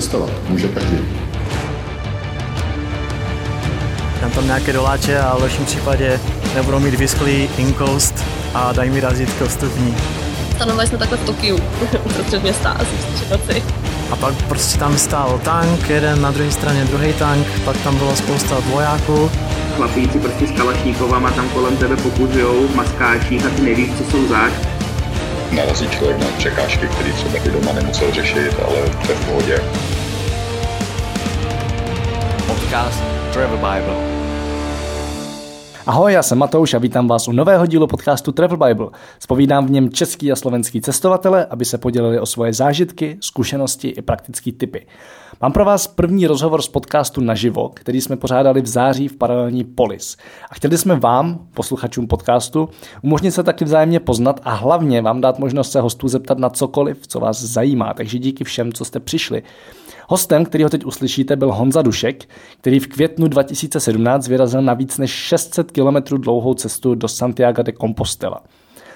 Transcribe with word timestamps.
cestovat 0.00 0.30
může 0.48 0.68
každý. 0.68 0.98
Dám 4.20 4.30
tam 4.30 4.46
nějaké 4.46 4.72
doláče 4.72 5.18
a 5.18 5.36
v 5.36 5.42
lepším 5.42 5.64
případě 5.64 6.20
nebudou 6.54 6.78
mít 6.78 6.94
vysklý 6.94 7.48
inkoust 7.58 8.24
a 8.54 8.72
dají 8.72 8.90
mi 8.90 9.00
razítko 9.00 9.46
vstupní. 9.46 9.96
Stanovali 10.56 10.88
jsme 10.88 10.98
takhle 10.98 11.18
v 11.18 11.26
Tokiu, 11.26 11.58
uprostřed 12.04 12.42
města, 12.42 12.70
asi 12.70 12.90
v 12.90 13.30
noci. 13.30 13.62
A 14.10 14.16
pak 14.16 14.34
prostě 14.48 14.78
tam 14.78 14.98
stál 14.98 15.40
tank, 15.44 15.88
jeden 15.88 16.22
na 16.22 16.30
druhé 16.30 16.50
straně 16.50 16.84
druhý 16.84 17.12
tank, 17.12 17.46
pak 17.64 17.76
tam 17.76 17.96
bylo 17.96 18.16
spousta 18.16 18.60
vojáků. 18.60 19.30
Chlapíci 19.76 20.18
prostě 20.18 20.46
s 20.46 20.50
kalašníkovama 20.50 21.30
tam 21.30 21.48
kolem 21.48 21.76
tebe 21.76 21.96
pokuzujou 21.96 22.68
v 22.68 22.74
maskáčích 22.74 23.46
a 23.46 23.48
ty 23.48 23.62
nevíš, 23.62 23.90
co 23.98 24.10
jsou 24.10 24.28
zač. 24.28 24.52
Narazí 25.52 25.88
člověk 25.88 26.18
na 26.18 26.26
překážky, 26.38 26.88
které 26.88 27.12
třeba 27.12 27.38
by 27.44 27.50
doma 27.50 27.72
nemusel 27.72 28.12
řešit, 28.12 28.56
ale 28.66 28.76
to 29.06 29.12
je 29.12 29.18
v 29.18 29.26
pohodě. 29.26 29.60
Podcast 32.68 33.32
Travel 33.32 33.56
Bible. 33.62 34.17
Ahoj, 35.88 36.12
já 36.12 36.22
jsem 36.22 36.38
Matouš 36.38 36.74
a 36.74 36.78
vítám 36.78 37.08
vás 37.08 37.28
u 37.28 37.32
nového 37.32 37.66
dílu 37.66 37.86
podcastu 37.86 38.32
Travel 38.32 38.56
Bible. 38.56 38.88
Spovídám 39.18 39.66
v 39.66 39.70
něm 39.70 39.90
český 39.90 40.32
a 40.32 40.36
slovenský 40.36 40.80
cestovatele, 40.80 41.46
aby 41.46 41.64
se 41.64 41.78
podělili 41.78 42.20
o 42.20 42.26
svoje 42.26 42.52
zážitky, 42.52 43.18
zkušenosti 43.20 43.88
i 43.88 44.02
praktické 44.02 44.52
typy. 44.52 44.86
Mám 45.42 45.52
pro 45.52 45.64
vás 45.64 45.86
první 45.86 46.26
rozhovor 46.26 46.62
z 46.62 46.68
podcastu 46.68 47.20
naživo, 47.20 47.70
který 47.74 48.00
jsme 48.00 48.16
pořádali 48.16 48.60
v 48.60 48.66
září 48.66 49.08
v 49.08 49.16
paralelní 49.16 49.64
Polis. 49.64 50.16
A 50.50 50.54
chtěli 50.54 50.78
jsme 50.78 50.96
vám, 50.96 51.38
posluchačům 51.54 52.06
podcastu, 52.06 52.68
umožnit 53.02 53.34
se 53.34 53.42
taky 53.42 53.64
vzájemně 53.64 54.00
poznat 54.00 54.40
a 54.44 54.54
hlavně 54.54 55.02
vám 55.02 55.20
dát 55.20 55.38
možnost 55.38 55.72
se 55.72 55.80
hostů 55.80 56.08
zeptat 56.08 56.38
na 56.38 56.50
cokoliv, 56.50 57.06
co 57.06 57.20
vás 57.20 57.42
zajímá. 57.42 57.94
Takže 57.94 58.18
díky 58.18 58.44
všem, 58.44 58.72
co 58.72 58.84
jste 58.84 59.00
přišli. 59.00 59.42
Hostem, 60.10 60.44
který 60.44 60.64
ho 60.64 60.70
teď 60.70 60.84
uslyšíte, 60.84 61.36
byl 61.36 61.52
Honza 61.52 61.82
Dušek, 61.82 62.28
který 62.60 62.80
v 62.80 62.86
květnu 62.86 63.28
2017 63.28 64.28
vyrazil 64.28 64.62
na 64.62 64.74
víc 64.74 64.98
než 64.98 65.10
600 65.10 65.70
km 65.78 66.16
dlouhou 66.16 66.54
cestu 66.54 66.94
do 66.94 67.08
Santiago 67.08 67.62
de 67.62 67.72
Compostela. 67.72 68.40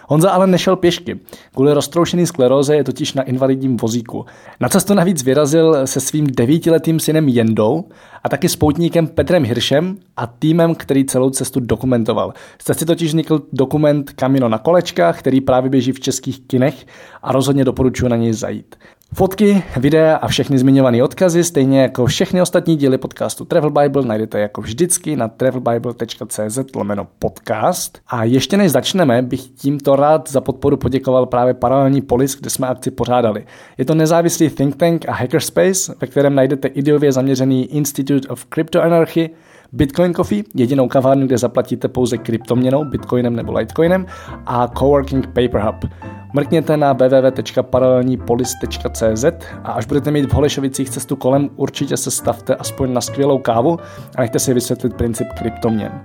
Honza 0.09 0.31
ale 0.31 0.47
nešel 0.47 0.77
pěšky. 0.77 1.21
Kvůli 1.55 1.73
roztroušený 1.73 2.27
skleróze 2.27 2.77
je 2.77 2.85
totiž 2.85 3.15
na 3.15 3.23
invalidním 3.23 3.77
vozíku. 3.77 4.27
Na 4.61 4.69
cestu 4.69 4.95
navíc 4.95 5.23
vyrazil 5.23 5.87
se 5.87 6.01
svým 6.01 6.27
devítiletým 6.27 7.01
synem 7.01 7.29
Jendou 7.29 7.85
a 8.25 8.29
taky 8.29 8.49
spoutníkem 8.49 9.07
Petrem 9.07 9.45
Hiršem 9.45 9.97
a 10.17 10.27
týmem, 10.27 10.75
který 10.75 11.05
celou 11.05 11.31
cestu 11.31 11.61
dokumentoval. 11.61 12.33
Z 12.63 12.65
cesty 12.65 12.85
totiž 12.85 13.09
vznikl 13.09 13.43
dokument 13.53 14.11
Kamino 14.11 14.49
na 14.49 14.59
kolečkách, 14.59 15.19
který 15.19 15.41
právě 15.41 15.71
běží 15.71 15.93
v 15.93 16.01
českých 16.01 16.41
kinech 16.41 16.87
a 17.23 17.33
rozhodně 17.33 17.65
doporučuji 17.65 18.09
na 18.09 18.17
něj 18.17 18.33
zajít. 18.33 18.77
Fotky, 19.15 19.63
videa 19.77 20.17
a 20.17 20.29
všechny 20.29 20.59
zmiňované 20.59 21.03
odkazy, 21.03 21.45
stejně 21.45 21.83
jako 21.83 22.07
všechny 22.07 22.43
ostatní 22.43 22.77
díly 22.77 22.99
podcastu 22.99 23.45
Travel 23.45 23.71
Bible, 23.71 24.03
najdete 24.03 24.41
jako 24.41 24.61
vždycky 24.61 25.17
na 25.17 25.29
travelbible.cz 25.29 26.59
lomeno 26.75 27.07
podcast. 27.19 27.99
A 28.09 28.25
ještě 28.25 28.57
než 28.57 28.73
začneme, 28.73 29.23
bych 29.23 29.41
tímto 29.41 29.97
rád 29.97 30.31
za 30.31 30.41
podporu 30.41 30.77
poděkoval 30.77 31.27
právě 31.27 31.55
Paralelní 31.55 32.01
Polis, 32.01 32.37
kde 32.37 32.51
jsme 32.51 32.69
akci 32.69 32.91
pořádali. 32.91 33.47
Je 33.79 33.85
to 33.85 33.95
nezávislý 33.95 34.51
think 34.51 34.77
tank 34.77 35.09
a 35.09 35.13
hackerspace, 35.13 35.95
ve 36.01 36.07
kterém 36.07 36.35
najdete 36.35 36.69
ideově 36.69 37.13
zaměřený 37.13 37.65
Institute 37.65 38.29
of 38.29 38.47
Crypto 38.55 38.83
Anarchy, 38.83 39.31
Bitcoin 39.75 40.15
Coffee, 40.15 40.43
jedinou 40.55 40.89
kavárnu, 40.89 41.27
kde 41.27 41.39
zaplatíte 41.39 41.89
pouze 41.89 42.19
kryptoměnou, 42.19 42.85
bitcoinem 42.85 43.37
nebo 43.37 43.53
litecoinem 43.53 44.07
a 44.47 44.69
Coworking 44.69 45.27
Paper 45.27 45.61
Hub. 45.61 45.85
Mrkněte 46.33 46.77
na 46.77 46.93
www.paralelnípolis.cz 46.93 49.25
a 49.65 49.73
až 49.73 49.87
budete 49.87 50.11
mít 50.11 50.27
v 50.27 50.33
Holešovicích 50.33 50.91
cestu 50.91 51.17
kolem, 51.17 51.51
určitě 51.57 51.97
se 51.97 52.11
stavte 52.11 52.55
aspoň 52.55 52.93
na 52.93 53.01
skvělou 53.01 53.39
kávu 53.39 53.79
a 54.17 54.21
nechte 54.21 54.39
si 54.39 54.55
vysvětlit 54.55 54.95
princip 54.95 55.27
kryptoměn. 55.39 56.01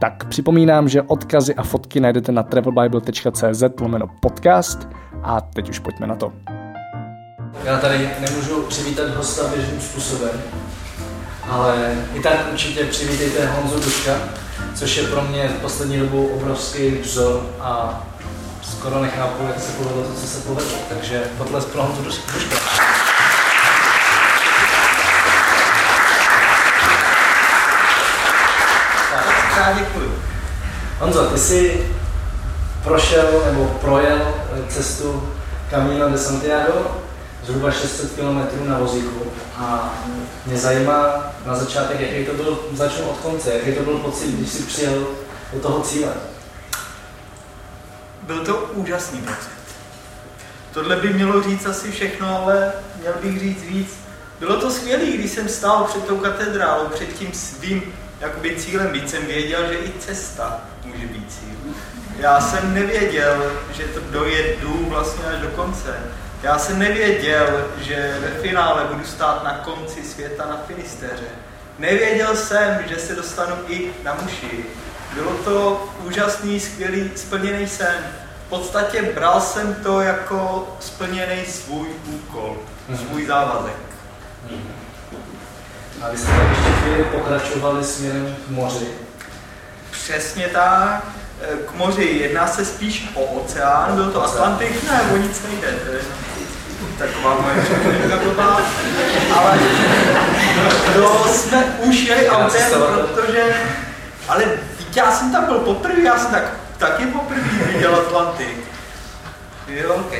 Tak 0.00 0.28
připomínám, 0.28 0.88
že 0.88 1.02
odkazy 1.02 1.54
a 1.54 1.62
fotky 1.62 2.00
najdete 2.00 2.32
na 2.32 2.42
travelbible.cz 2.42 3.62
lomeno 3.80 4.06
podcast 4.20 4.88
a 5.22 5.40
teď 5.40 5.68
už 5.68 5.78
pojďme 5.78 6.06
na 6.06 6.14
to. 6.14 6.32
Já 7.64 7.78
tady 7.78 8.08
nemůžu 8.20 8.62
přivítat 8.62 9.16
hosta 9.16 9.42
běžným 9.54 9.80
způsobem, 9.80 10.30
ale 11.52 11.96
i 12.14 12.20
tak 12.20 12.52
určitě 12.52 12.84
přivítejte 12.84 13.46
Honzu 13.46 13.80
Duška, 13.80 14.12
což 14.74 14.96
je 14.96 15.02
pro 15.02 15.22
mě 15.22 15.48
v 15.48 15.60
poslední 15.60 15.98
dobu 15.98 16.26
obrovský 16.26 16.90
vzor 16.90 17.46
a 17.60 18.02
skoro 18.62 19.02
nechápu, 19.02 19.46
jak 19.46 19.60
se 19.60 19.72
povedlo 19.72 20.02
to, 20.02 20.20
co 20.20 20.26
se 20.26 20.40
povedlo. 20.40 20.78
Takže 20.88 21.22
potlesk 21.38 21.68
pro 21.68 21.82
Honzu 21.82 22.02
Duška. 22.02 22.32
Tak, 29.54 29.76
děkuji. 29.78 30.18
Honzo, 31.00 31.24
ty 31.24 31.38
jsi 31.38 31.86
prošel 32.84 33.42
nebo 33.50 33.64
projel 33.64 34.34
cestu 34.68 35.28
Camino 35.70 36.08
de 36.08 36.18
Santiago 36.18 37.02
zhruba 37.46 37.70
600 37.70 38.12
km 38.12 38.68
na 38.68 38.78
vozíku 38.78 39.32
a 39.56 39.94
mě 40.46 40.58
zajímá 40.58 41.32
na 41.46 41.56
začátek, 41.56 42.00
jaký 42.00 42.24
to 42.24 42.34
byl, 42.34 42.58
začnu 42.72 43.08
od 43.08 43.16
konce, 43.16 43.54
jaký 43.54 43.72
to 43.72 43.82
byl 43.82 43.98
pocit, 43.98 44.28
když 44.28 44.48
jsi 44.48 44.62
přijel 44.62 45.06
do 45.52 45.60
toho 45.60 45.80
cíle. 45.80 46.12
Byl 48.22 48.44
to 48.44 48.56
úžasný 48.56 49.20
pocit. 49.20 49.62
Tohle 50.72 50.96
by 50.96 51.12
mělo 51.12 51.42
říct 51.42 51.66
asi 51.66 51.90
všechno, 51.90 52.42
ale 52.42 52.72
měl 53.00 53.14
bych 53.22 53.40
říct 53.40 53.62
víc. 53.62 53.94
Bylo 54.40 54.60
to 54.60 54.70
skvělé, 54.70 55.04
když 55.04 55.30
jsem 55.30 55.48
stál 55.48 55.84
před 55.84 56.06
tou 56.06 56.16
katedrálou, 56.18 56.86
před 56.86 57.12
tím 57.12 57.32
svým 57.32 57.82
jakoby 58.20 58.56
cílem, 58.56 58.92
víc 58.92 59.10
jsem 59.10 59.26
věděl, 59.26 59.68
že 59.68 59.78
i 59.78 59.92
cesta 59.98 60.60
může 60.84 61.06
být 61.06 61.32
cíl. 61.32 61.74
Já 62.18 62.40
jsem 62.40 62.74
nevěděl, 62.74 63.52
že 63.72 63.84
to 63.84 64.00
dojedu 64.10 64.86
vlastně 64.88 65.24
až 65.24 65.40
do 65.40 65.48
konce. 65.48 65.96
Já 66.42 66.58
jsem 66.58 66.78
nevěděl, 66.78 67.66
že 67.80 68.16
ve 68.20 68.28
finále 68.28 68.84
budu 68.84 69.04
stát 69.04 69.44
na 69.44 69.54
konci 69.54 70.04
světa 70.04 70.46
na 70.46 70.60
Finistéře. 70.66 71.28
Nevěděl 71.78 72.36
jsem, 72.36 72.78
že 72.88 72.96
se 72.96 73.14
dostanu 73.14 73.54
i 73.68 73.90
na 74.02 74.16
muši. 74.22 74.64
Bylo 75.14 75.32
to 75.32 75.88
úžasný, 76.04 76.60
skvělý, 76.60 77.10
splněný 77.16 77.68
sen. 77.68 77.96
V 78.46 78.48
podstatě 78.48 79.02
bral 79.02 79.40
jsem 79.40 79.74
to 79.74 80.00
jako 80.00 80.68
splněný 80.80 81.44
svůj 81.46 81.88
úkol, 82.06 82.56
mm-hmm. 82.90 83.06
svůj 83.06 83.26
závazek. 83.26 83.76
A 86.02 86.10
vy 86.10 86.18
jste 86.18 86.30
ještě 86.50 86.70
chvíli 86.82 87.04
pokračovali 87.04 87.84
směrem 87.84 88.36
k 88.46 88.50
moři. 88.50 88.88
Přesně 89.90 90.48
tak. 90.48 91.04
K 91.66 91.72
moři 91.74 92.04
jedná 92.04 92.46
se 92.46 92.64
spíš 92.64 93.10
o 93.14 93.24
oceán, 93.24 93.94
byl 93.94 94.10
to 94.10 94.24
Atlantik, 94.24 94.90
ne, 94.90 95.02
o 95.14 95.16
nic 95.16 95.42
nejde. 95.42 95.78
Taková 97.02 97.40
moje 97.40 98.16
blbá. 98.24 98.60
Ale 99.36 99.58
to 100.94 101.28
jsme 101.28 101.64
už 101.64 101.96
jeli 101.96 102.28
autem, 102.28 102.62
protože, 103.14 103.42
ale 104.28 104.44
já 104.96 105.12
jsem 105.12 105.32
tam 105.32 105.44
byl 105.44 105.58
poprvé, 105.58 106.02
já 106.02 106.18
jsem 106.18 106.30
tak, 106.30 106.44
taky 106.78 107.06
poprvé 107.06 107.40
viděl 107.72 107.94
Atlantik. 107.94 108.58
Jo, 109.68 109.94
ok. 109.94 110.12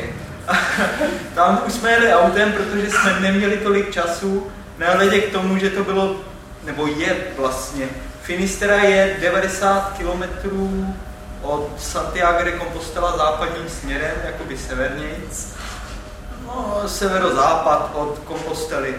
tam 1.35 1.63
už 1.67 1.73
jsme 1.73 1.91
jeli 1.91 2.15
autem, 2.15 2.53
protože 2.53 2.91
jsme 2.91 3.21
neměli 3.21 3.57
tolik 3.57 3.93
času, 3.93 4.47
nehledě 4.79 5.21
k 5.21 5.33
tomu, 5.33 5.59
že 5.59 5.71
to 5.71 5.85
bylo, 5.85 6.17
nebo 6.65 6.87
je 6.87 7.17
vlastně, 7.39 7.87
Finistera 8.23 8.77
je 8.77 9.17
90 9.21 9.93
kilometrů 9.97 10.95
od 11.43 11.71
Santiago 11.79 12.45
de 12.45 12.59
Compostela 12.59 13.17
západním 13.17 13.69
směrem, 13.69 14.15
jakoby 14.25 14.59
severnějc 14.59 15.53
no, 16.57 16.89
severozápad 16.89 17.91
od 17.95 18.19
Kompostely. 18.19 18.95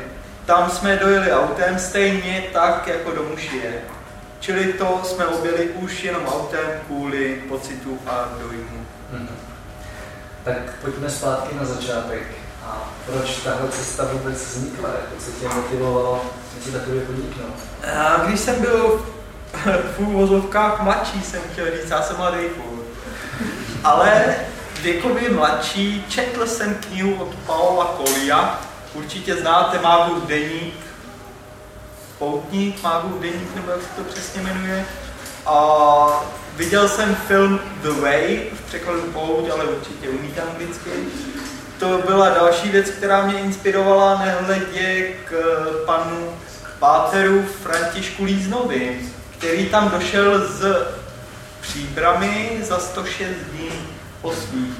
Tam 0.45 0.69
jsme 0.69 0.97
dojeli 0.97 1.31
autem 1.33 1.79
stejně 1.79 2.44
tak 2.53 2.88
jako 2.88 3.11
do 3.11 3.23
Mušie. 3.23 3.73
Čili 4.39 4.73
to 4.73 5.01
jsme 5.03 5.25
objeli 5.25 5.69
už 5.69 6.03
jenom 6.03 6.25
autem 6.27 6.65
kvůli 6.88 7.44
pocitu 7.50 8.00
a 8.07 8.29
dojmu. 8.39 8.85
Hmm. 9.11 9.29
Tak 10.44 10.75
pojďme 10.81 11.09
zpátky 11.09 11.55
na 11.55 11.65
začátek. 11.65 12.23
A 12.65 12.89
proč 13.05 13.38
tahle 13.38 13.69
cesta 13.69 14.07
vůbec 14.11 14.45
vznikla? 14.45 14.89
Jako 14.89 15.23
co 15.25 15.31
tě 15.31 15.55
motivovalo 15.55 16.25
něco 16.55 16.71
takové 16.79 17.00
podniknout? 17.00 17.55
A 17.97 18.17
když 18.25 18.39
jsem 18.39 18.61
byl 18.61 19.05
v 19.97 20.00
úvozovkách 20.00 20.81
mladší, 20.81 21.21
jsem 21.21 21.41
chtěl 21.51 21.65
říct, 21.65 21.89
já 21.89 22.01
jsem 22.01 22.17
mladý 22.17 22.38
furt. 22.38 22.83
Ale 23.83 24.35
věkově 24.83 25.30
mladší, 25.30 26.06
četl 26.09 26.47
jsem 26.47 26.75
knihu 26.75 27.15
od 27.15 27.35
Paola 27.35 27.97
Colia, 27.97 28.62
určitě 28.94 29.35
znáte 29.35 29.80
Mágův 29.80 30.24
deník, 30.27 30.74
Poutník, 32.19 32.83
Mágův 32.83 33.21
deník, 33.21 33.56
nebo 33.56 33.71
jak 33.71 33.81
se 33.81 33.88
to 33.95 34.03
přesně 34.03 34.41
jmenuje. 34.41 34.85
A 35.45 36.25
viděl 36.56 36.89
jsem 36.89 37.15
film 37.15 37.59
The 37.81 37.89
Way, 37.89 38.41
v 38.53 38.62
překladu 38.62 39.01
Pouť, 39.01 39.50
ale 39.50 39.63
určitě 39.63 40.09
umíte 40.09 40.41
anglicky. 40.41 40.89
to 41.79 42.01
byla 42.06 42.29
další 42.29 42.69
věc, 42.69 42.89
která 42.89 43.25
mě 43.25 43.39
inspirovala 43.39 44.19
nehledě 44.25 45.13
k 45.25 45.33
panu 45.86 46.29
Páteru 46.79 47.45
Františku 47.63 48.24
Líznovi, 48.24 49.00
který 49.38 49.69
tam 49.69 49.89
došel 49.89 50.47
z 50.47 50.88
příbramy 51.62 52.59
za 52.63 52.79
106 52.79 53.27
dní 53.51 53.93
po 54.24 54.31
svých 54.31 54.74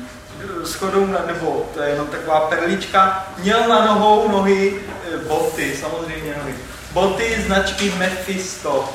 schodou, 0.64 1.06
nebo 1.28 1.70
to 1.74 1.82
je 1.82 1.90
jenom 1.90 2.08
taková 2.08 2.40
perlička, 2.40 3.28
měl 3.38 3.68
na 3.68 3.86
nohou 3.86 4.32
nohy, 4.32 4.82
eh, 5.14 5.18
boty, 5.18 5.76
samozřejmě 5.82 6.36
nohy, 6.38 6.56
boty 6.92 7.44
značky 7.46 7.94
Mephisto. 7.98 8.90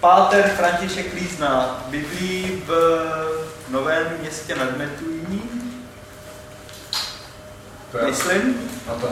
Páter 0.00 0.50
František 0.56 1.14
Lízna 1.14 1.84
bydlí 1.88 2.62
v 2.66 2.70
Novém 3.68 4.06
městě 4.20 4.54
nad 4.54 4.76
Metují, 4.76 5.42
myslím. 8.06 8.70
Na 8.86 8.94
to. 8.94 9.08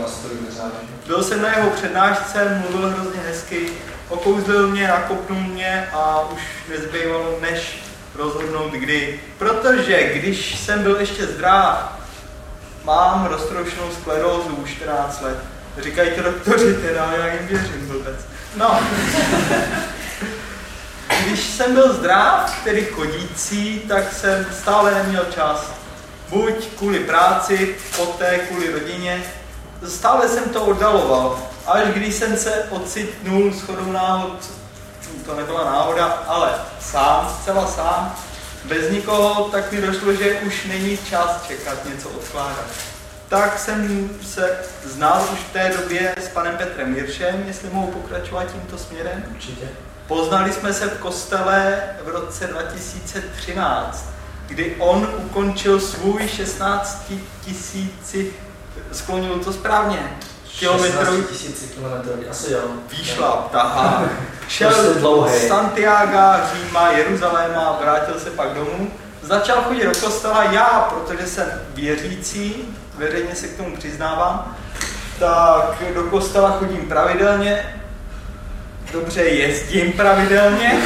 Byl 1.06 1.23
jsem 1.23 1.43
na 1.43 1.56
jeho 1.56 1.71
přednášce, 1.71 2.62
mluvil 2.71 2.91
hrozně 2.91 3.21
hezky, 3.21 3.73
okouzlil 4.09 4.69
mě, 4.69 4.89
nakopnul 4.89 5.41
mě 5.41 5.89
a 5.93 6.29
už 6.33 6.41
nezbývalo 6.69 7.39
než 7.41 7.83
rozhodnout 8.14 8.72
kdy. 8.72 9.20
Protože 9.38 10.12
když 10.14 10.58
jsem 10.58 10.82
byl 10.82 10.96
ještě 11.00 11.26
zdrav, 11.26 11.99
mám 12.84 13.26
roztroušenou 13.26 13.90
sklerózu 14.00 14.55
už 14.55 14.70
14 14.70 15.20
let. 15.20 15.38
Říkají 15.78 16.11
to 16.11 16.22
doktoři 16.22 16.75
teda, 16.75 17.12
já 17.19 17.26
jim 17.26 17.46
věřím 17.46 17.88
vůbec. 17.88 18.16
No. 18.56 18.81
Když 21.26 21.40
jsem 21.44 21.75
byl 21.75 21.93
zdrav, 21.93 22.64
tedy 22.64 22.84
chodící, 22.84 23.78
tak 23.88 24.12
jsem 24.12 24.46
stále 24.60 24.94
neměl 24.94 25.25
čas. 25.34 25.70
Buď 26.28 26.69
kvůli 26.78 26.99
práci, 26.99 27.75
poté 27.96 28.38
kvůli 28.38 28.72
rodině. 28.72 29.22
Stále 29.88 30.28
jsem 30.28 30.44
to 30.44 30.64
oddaloval. 30.64 31.38
Až 31.67 31.88
když 31.88 32.14
jsem 32.14 32.37
se 32.37 32.67
ocitnul 32.70 33.52
shodou 33.52 33.93
náhod, 33.93 34.52
to 35.25 35.37
nebyla 35.37 35.65
náhoda, 35.65 36.06
ale 36.06 36.55
sám, 36.81 37.37
zcela 37.41 37.67
sám, 37.67 38.17
bez 38.65 38.91
nikoho, 38.91 39.49
tak 39.49 39.73
mi 39.73 39.81
došlo, 39.81 40.15
že 40.15 40.41
už 40.47 40.65
není 40.65 40.99
čas 40.99 41.45
čekat, 41.49 41.85
něco 41.85 42.09
odkládat. 42.09 42.67
Tak 43.29 43.59
jsem 43.59 44.11
se 44.23 44.59
znal 44.85 45.29
už 45.33 45.39
v 45.39 45.53
té 45.53 45.73
době 45.81 46.15
s 46.17 46.29
panem 46.29 46.56
Petrem 46.56 46.97
Jiršem, 46.97 47.45
jestli 47.47 47.69
mohu 47.73 47.87
pokračovat 47.87 48.53
tímto 48.53 48.79
směrem. 48.79 49.25
Určitě. 49.31 49.69
Poznali 50.06 50.53
jsme 50.53 50.73
se 50.73 50.87
v 50.89 50.99
kostele 50.99 51.83
v 52.05 52.09
roce 52.09 52.47
2013, 52.47 54.05
kdy 54.47 54.77
on 54.79 55.09
ukončil 55.19 55.81
svůj 55.81 56.29
16 56.29 57.12
tisíci, 57.45 58.33
sklonil 58.93 59.39
to 59.39 59.53
správně, 59.53 60.17
kilometrů 60.59 61.17
16 61.17 61.31
tisíc 61.31 61.73
kilometrů, 61.75 62.12
asi 62.31 62.53
jo. 62.53 62.61
výšlap, 62.91 63.51
tahá. 63.51 64.05
Šel 64.49 64.71
Prostě 64.71 65.39
z 65.39 65.49
Santiago, 65.49 66.45
Říma, 66.55 66.89
Jeruzaléma, 66.89 67.79
vrátil 67.83 68.21
se 68.21 68.31
pak 68.31 68.55
domů. 68.55 68.91
Začal 69.23 69.62
chodit 69.62 69.85
do 69.85 69.91
kostela 70.01 70.45
já, 70.45 70.91
protože 70.95 71.27
jsem 71.27 71.47
věřící, 71.75 72.55
veřejně 72.95 73.35
se 73.35 73.49
k 73.49 73.56
tomu 73.56 73.77
přiznávám, 73.77 74.56
tak 75.19 75.83
do 75.95 76.03
kostela 76.03 76.51
chodím 76.51 76.89
pravidelně, 76.89 77.83
dobře 78.93 79.23
jezdím 79.23 79.93
pravidelně. 79.93 80.83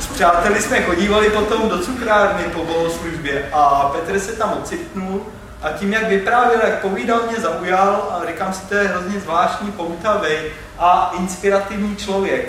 S 0.00 0.06
přáteli 0.06 0.62
jsme 0.62 0.82
chodívali 0.82 1.30
potom 1.30 1.68
do 1.68 1.78
cukrárny 1.78 2.42
po 2.42 2.64
bohoslužbě 2.64 3.48
a 3.52 3.92
Petr 3.94 4.20
se 4.20 4.32
tam 4.32 4.58
ocitnul 4.62 5.26
a 5.62 5.70
tím, 5.70 5.92
jak 5.92 6.08
vyprávěl, 6.08 6.60
jak 6.64 6.80
povídal, 6.80 7.20
mě 7.26 7.36
zaujal 7.36 8.08
a 8.10 8.26
říkám 8.26 8.52
si, 8.52 8.66
to 8.66 8.74
je 8.74 8.88
hrozně 8.88 9.20
zvláštní, 9.20 9.72
poutavý 9.72 10.30
a 10.78 11.12
inspirativní 11.18 11.96
člověk. 11.96 12.48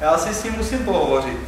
Já 0.00 0.18
si 0.18 0.34
s 0.34 0.44
ním 0.44 0.54
musím 0.56 0.84
pohovořit. 0.84 1.38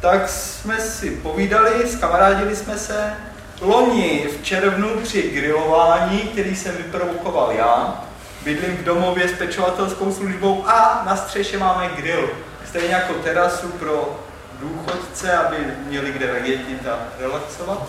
Tak 0.00 0.28
jsme 0.28 0.80
si 0.80 1.10
povídali, 1.10 1.88
skamarádili 1.88 2.56
jsme 2.56 2.78
se. 2.78 3.12
Loni 3.60 4.28
v 4.38 4.44
červnu 4.44 4.88
při 5.02 5.22
grilování, 5.22 6.18
který 6.18 6.56
jsem 6.56 6.76
vyprovokoval 6.76 7.52
já, 7.52 8.04
bydlím 8.44 8.76
v 8.76 8.84
domově 8.84 9.28
s 9.28 9.32
pečovatelskou 9.32 10.12
službou 10.12 10.64
a 10.68 11.02
na 11.06 11.16
střeše 11.16 11.58
máme 11.58 11.88
grill. 11.96 12.28
Stejně 12.68 12.94
jako 12.94 13.14
terasu 13.14 13.68
pro 13.68 14.20
důchodce, 14.60 15.32
aby 15.32 15.56
měli 15.86 16.12
kde 16.12 16.32
vegetit 16.32 16.86
a 16.86 16.98
relaxovat. 17.18 17.88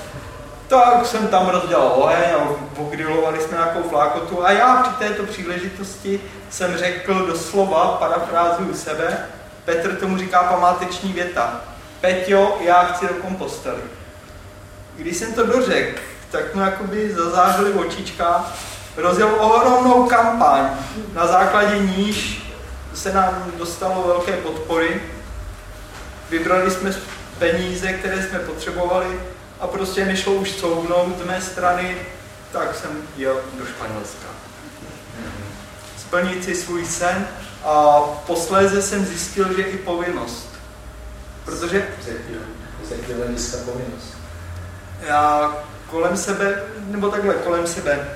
Tak 0.71 1.05
jsem 1.05 1.27
tam 1.27 1.49
rozdělal 1.49 1.93
oheň 1.95 2.29
a 2.35 2.53
pogrilovali 2.75 3.41
jsme 3.41 3.57
nějakou 3.57 3.89
flákotu 3.89 4.45
a 4.45 4.51
já 4.51 4.75
při 4.75 5.07
této 5.07 5.23
příležitosti 5.23 6.21
jsem 6.49 6.77
řekl 6.77 7.27
doslova, 7.27 7.97
parafrázuju 7.99 8.73
sebe, 8.73 9.17
Petr 9.65 9.95
tomu 9.95 10.17
říká 10.17 10.43
památeční 10.43 11.13
věta. 11.13 11.61
Peťo, 12.01 12.57
já 12.61 12.83
chci 12.83 13.07
do 13.07 13.13
kompostely. 13.13 13.81
Když 14.95 15.17
jsem 15.17 15.33
to 15.33 15.45
dořekl, 15.45 15.99
tak 16.31 16.55
mu 16.55 16.61
jakoby 16.61 17.13
zazářili 17.13 17.73
očička, 17.73 18.45
rozjel 18.97 19.35
ohromnou 19.39 20.05
kampaň, 20.05 20.69
na 21.13 21.27
základě 21.27 21.79
níž 21.79 22.47
se 22.93 23.13
nám 23.13 23.51
dostalo 23.57 24.03
velké 24.07 24.31
podpory. 24.31 25.01
Vybrali 26.29 26.71
jsme 26.71 26.93
peníze, 27.39 27.93
které 27.93 28.23
jsme 28.23 28.39
potřebovali 28.39 29.19
a 29.61 29.67
prostě 29.67 30.05
nešlo 30.05 30.33
už 30.33 30.55
couvnout 30.55 31.19
z 31.23 31.25
mé 31.25 31.41
strany, 31.41 31.97
tak 32.51 32.75
jsem 32.75 33.01
jel 33.17 33.41
do 33.59 33.65
Španělska. 33.65 34.27
Splnit 35.97 36.43
si 36.43 36.55
svůj 36.55 36.85
sen 36.85 37.27
a 37.63 38.01
posléze 38.27 38.81
jsem 38.81 39.05
zjistil, 39.05 39.53
že 39.53 39.61
i 39.61 39.77
povinnost. 39.77 40.49
Protože 41.45 41.87
Z 42.83 42.91
jakého 42.91 43.19
hlediska 43.19 43.57
povinnost? 43.65 44.17
já 45.07 45.57
kolem 45.89 46.17
sebe, 46.17 46.63
nebo 46.87 47.09
takhle 47.09 47.33
kolem 47.33 47.67
sebe, 47.67 48.07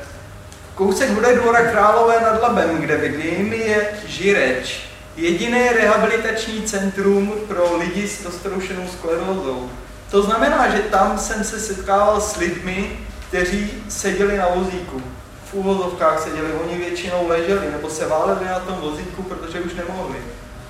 kousek 0.76 1.10
bude 1.10 1.36
dvora 1.36 1.72
Králové 1.72 2.22
nad 2.22 2.42
Labem, 2.42 2.78
kde 2.78 2.98
bydlím, 2.98 3.54
je 3.54 3.88
Žireč. 4.06 4.80
Jediné 5.16 5.74
rehabilitační 5.74 6.64
centrum 6.64 7.34
pro 7.48 7.78
lidi 7.78 8.08
s 8.08 8.26
roztroušenou 8.26 8.88
sklerózou. 8.88 9.70
To 10.12 10.24
znamená, 10.24 10.70
že 10.70 10.80
tam 10.80 11.18
jsem 11.18 11.44
se 11.44 11.60
setkával 11.60 12.22
s 12.22 12.38
lidmi, 12.38 13.00
kteří 13.28 13.72
seděli 13.90 14.38
na 14.38 14.48
vozíku. 14.56 15.02
V 15.46 15.54
úvozovkách 15.54 16.24
seděli, 16.24 16.54
oni 16.54 16.78
většinou 16.78 17.28
leželi 17.28 17.72
nebo 17.72 17.90
se 17.90 18.08
váleli 18.08 18.46
na 18.46 18.60
tom 18.60 18.76
vozíku, 18.76 19.24
protože 19.24 19.60
už 19.60 19.74
nemohli. 19.74 20.18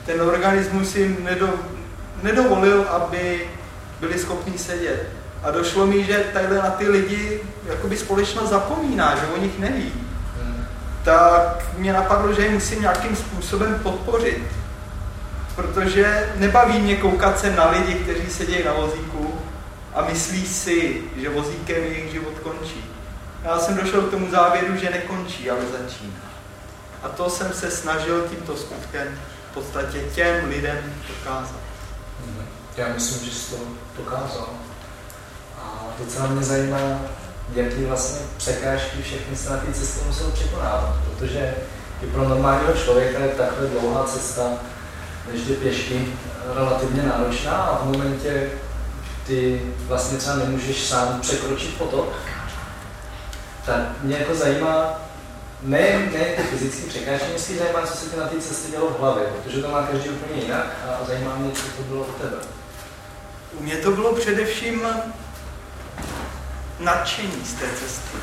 Ten 0.05 0.21
organismus 0.21 0.95
jim 0.95 1.17
nedo, 1.23 1.49
nedovolil, 2.23 2.85
aby 2.89 3.49
byli 3.99 4.19
schopni 4.19 4.57
sedět. 4.57 5.09
A 5.43 5.51
došlo 5.51 5.85
mi, 5.85 6.03
že 6.03 6.25
tadyhle 6.33 6.57
na 6.57 6.69
ty 6.69 6.89
lidi 6.89 7.41
jakoby 7.65 7.97
společnost 7.97 8.49
zapomíná, 8.49 9.15
že 9.15 9.27
o 9.27 9.37
nich 9.37 9.59
neví. 9.59 9.93
Tak 11.03 11.65
mě 11.77 11.93
napadlo, 11.93 12.33
že 12.33 12.41
je 12.41 12.49
musím 12.49 12.81
nějakým 12.81 13.15
způsobem 13.15 13.79
podpořit. 13.83 14.43
Protože 15.55 16.29
nebaví 16.35 16.79
mě 16.79 16.95
koukat 16.95 17.39
se 17.39 17.51
na 17.51 17.69
lidi, 17.69 17.93
kteří 17.93 18.29
sedějí 18.29 18.65
na 18.65 18.73
vozíku 18.73 19.39
a 19.93 20.01
myslí 20.01 20.45
si, 20.47 21.03
že 21.15 21.29
vozíkem 21.29 21.83
jejich 21.83 22.11
život 22.11 22.33
končí. 22.43 22.85
Já 23.43 23.59
jsem 23.59 23.77
došel 23.77 24.01
k 24.01 24.11
tomu 24.11 24.31
závěru, 24.31 24.77
že 24.77 24.89
nekončí, 24.89 25.49
ale 25.49 25.59
začíná. 25.61 26.19
A 27.03 27.09
to 27.09 27.29
jsem 27.29 27.53
se 27.53 27.71
snažil 27.71 28.25
tímto 28.29 28.57
skutkem 28.57 29.07
v 29.51 29.53
podstatě 29.53 29.99
těm 29.99 30.49
lidem 30.49 30.77
dokázat. 31.07 31.59
Já 32.77 32.87
myslím, 32.93 33.25
že 33.25 33.35
jsi 33.35 33.55
to 33.55 33.57
dokázal. 33.97 34.49
A 35.59 35.87
docela 35.99 36.27
mě 36.27 36.43
zajímá, 36.43 37.01
jaký 37.53 37.85
vlastně 37.85 38.19
překážky 38.37 39.01
všechny 39.01 39.35
se 39.35 39.49
na 39.49 39.57
té 39.57 39.73
cestě 39.73 40.05
musel 40.07 40.31
překonávat, 40.31 40.95
protože 41.05 41.55
i 42.03 42.05
pro 42.05 42.29
normálního 42.29 42.73
člověka 42.73 43.19
je 43.19 43.29
takhle 43.29 43.67
dlouhá 43.67 44.03
cesta, 44.03 44.43
než 45.31 45.41
jde 45.41 45.55
pěšky, 45.55 46.13
relativně 46.55 47.03
náročná 47.03 47.51
a 47.51 47.83
v 47.83 47.85
momentě, 47.85 48.51
kdy 49.25 49.73
vlastně 49.77 50.17
třeba 50.17 50.35
nemůžeš 50.35 50.87
sám 50.87 51.21
překročit 51.21 51.77
potok, 51.77 52.13
tak 53.65 53.79
mě 54.01 54.17
jako 54.17 54.35
zajímá, 54.35 55.01
ne, 55.61 56.09
ne 56.13 56.19
ty 56.19 56.41
fyzické 56.43 56.87
překážky, 56.87 57.27
mě 57.29 57.59
zajímá, 57.59 57.87
co 57.87 57.97
se 57.97 58.09
ti 58.09 58.17
na 58.17 58.27
té 58.27 58.41
cestě 58.41 58.71
dělo 58.71 58.89
v 58.89 58.99
hlavě, 58.99 59.23
protože 59.23 59.61
to 59.61 59.71
má 59.71 59.83
každý 59.83 60.09
úplně 60.09 60.41
jinak 60.41 60.67
a 60.87 61.05
zajímá 61.05 61.35
mě, 61.35 61.51
co 61.51 61.61
to 61.77 61.83
bylo 61.83 62.03
u 62.03 62.11
tebe. 62.11 62.37
U 63.59 63.63
mě 63.63 63.75
to 63.75 63.91
bylo 63.91 64.15
především 64.15 64.87
nadšení 66.79 67.45
z 67.45 67.53
té 67.53 67.65
cesty. 67.79 68.17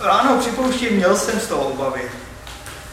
Ráno 0.00 0.38
připouštím, 0.40 0.96
měl 0.96 1.16
jsem 1.16 1.40
z 1.40 1.46
toho 1.46 1.62
obavy. 1.62 2.02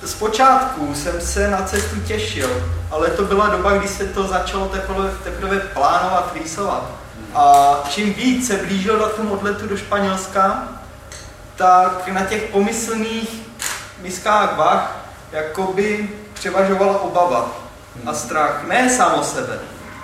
Zpočátku 0.05 0.95
jsem 0.95 1.21
se 1.21 1.47
na 1.47 1.61
cestu 1.61 1.99
těšil, 1.99 2.49
ale 2.91 3.07
to 3.07 3.23
byla 3.23 3.49
doba, 3.49 3.77
kdy 3.77 3.87
se 3.87 4.05
to 4.05 4.27
začalo 4.27 4.67
teprve, 4.67 5.11
teprve 5.23 5.59
plánovat, 5.59 6.31
rýsovat. 6.33 6.83
A 7.33 7.73
čím 7.89 8.13
víc 8.13 8.47
se 8.47 8.57
blížil 8.57 8.99
datum 8.99 9.31
odletu 9.31 9.67
do 9.67 9.77
Španělska, 9.77 10.67
tak 11.55 12.07
na 12.07 12.25
těch 12.25 12.43
pomyslných 12.43 13.29
miskách 14.01 14.57
vah 14.57 14.97
jakoby 15.31 16.09
převažovala 16.33 17.01
obava 17.01 17.51
a 18.05 18.13
strach. 18.13 18.63
Ne 18.67 18.89
sám 18.89 19.19
o 19.19 19.23
sebe, 19.23 19.59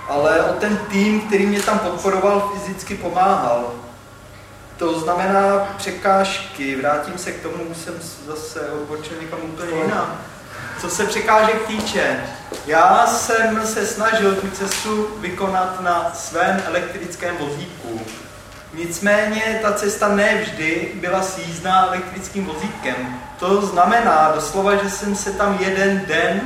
ale 0.09 0.43
o 0.43 0.53
ten 0.53 0.77
tým, 0.77 1.21
který 1.21 1.45
mě 1.45 1.61
tam 1.61 1.79
podporoval, 1.79 2.51
fyzicky 2.53 2.95
pomáhal. 2.95 3.71
To 4.83 4.99
znamená 4.99 5.73
překážky. 5.77 6.75
Vrátím 6.75 7.17
se 7.17 7.31
k 7.31 7.41
tomu, 7.41 7.63
už 7.63 7.77
jsem 7.77 7.93
zase 8.27 8.59
odbočil 8.59 9.17
někam 9.21 9.39
úplně 9.43 9.71
jinam. 9.83 10.21
Co 10.81 10.89
se 10.89 11.05
překážek 11.05 11.67
týče, 11.67 12.23
já 12.65 13.07
jsem 13.07 13.67
se 13.67 13.87
snažil 13.87 14.35
tu 14.35 14.49
cestu 14.49 15.07
vykonat 15.19 15.81
na 15.81 16.11
svém 16.15 16.63
elektrickém 16.65 17.37
vozíku. 17.37 18.01
Nicméně 18.73 19.59
ta 19.61 19.73
cesta 19.73 20.07
nevždy 20.07 20.91
byla 20.95 21.21
sízná 21.21 21.87
elektrickým 21.87 22.45
vozítkem. 22.45 23.19
To 23.39 23.61
znamená 23.61 24.31
doslova, 24.35 24.75
že 24.75 24.89
jsem 24.89 25.15
se 25.15 25.31
tam 25.31 25.57
jeden 25.61 26.05
den 26.07 26.41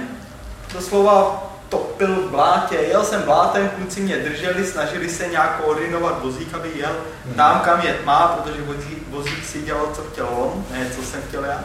doslova 0.74 1.47
topil 1.70 2.16
v 2.16 2.30
blátě. 2.30 2.76
Jel 2.76 3.04
jsem 3.04 3.22
blátem, 3.22 3.70
kluci 3.70 4.02
mě 4.02 4.18
drželi, 4.18 4.66
snažili 4.66 5.10
se 5.10 5.28
nějak 5.28 5.62
koordinovat 5.62 6.24
vozík, 6.24 6.54
aby 6.54 6.72
jel 6.76 6.96
tam, 7.36 7.60
kam 7.60 7.82
jet 7.82 8.06
má, 8.06 8.28
protože 8.28 8.62
vozík, 8.62 9.08
vozík 9.10 9.46
si 9.46 9.62
dělal, 9.62 9.88
co 9.96 10.04
chtěl 10.04 10.28
on, 10.32 10.66
ne 10.72 10.90
co 10.96 11.02
jsem 11.02 11.22
chtěl 11.28 11.46
já. 11.46 11.64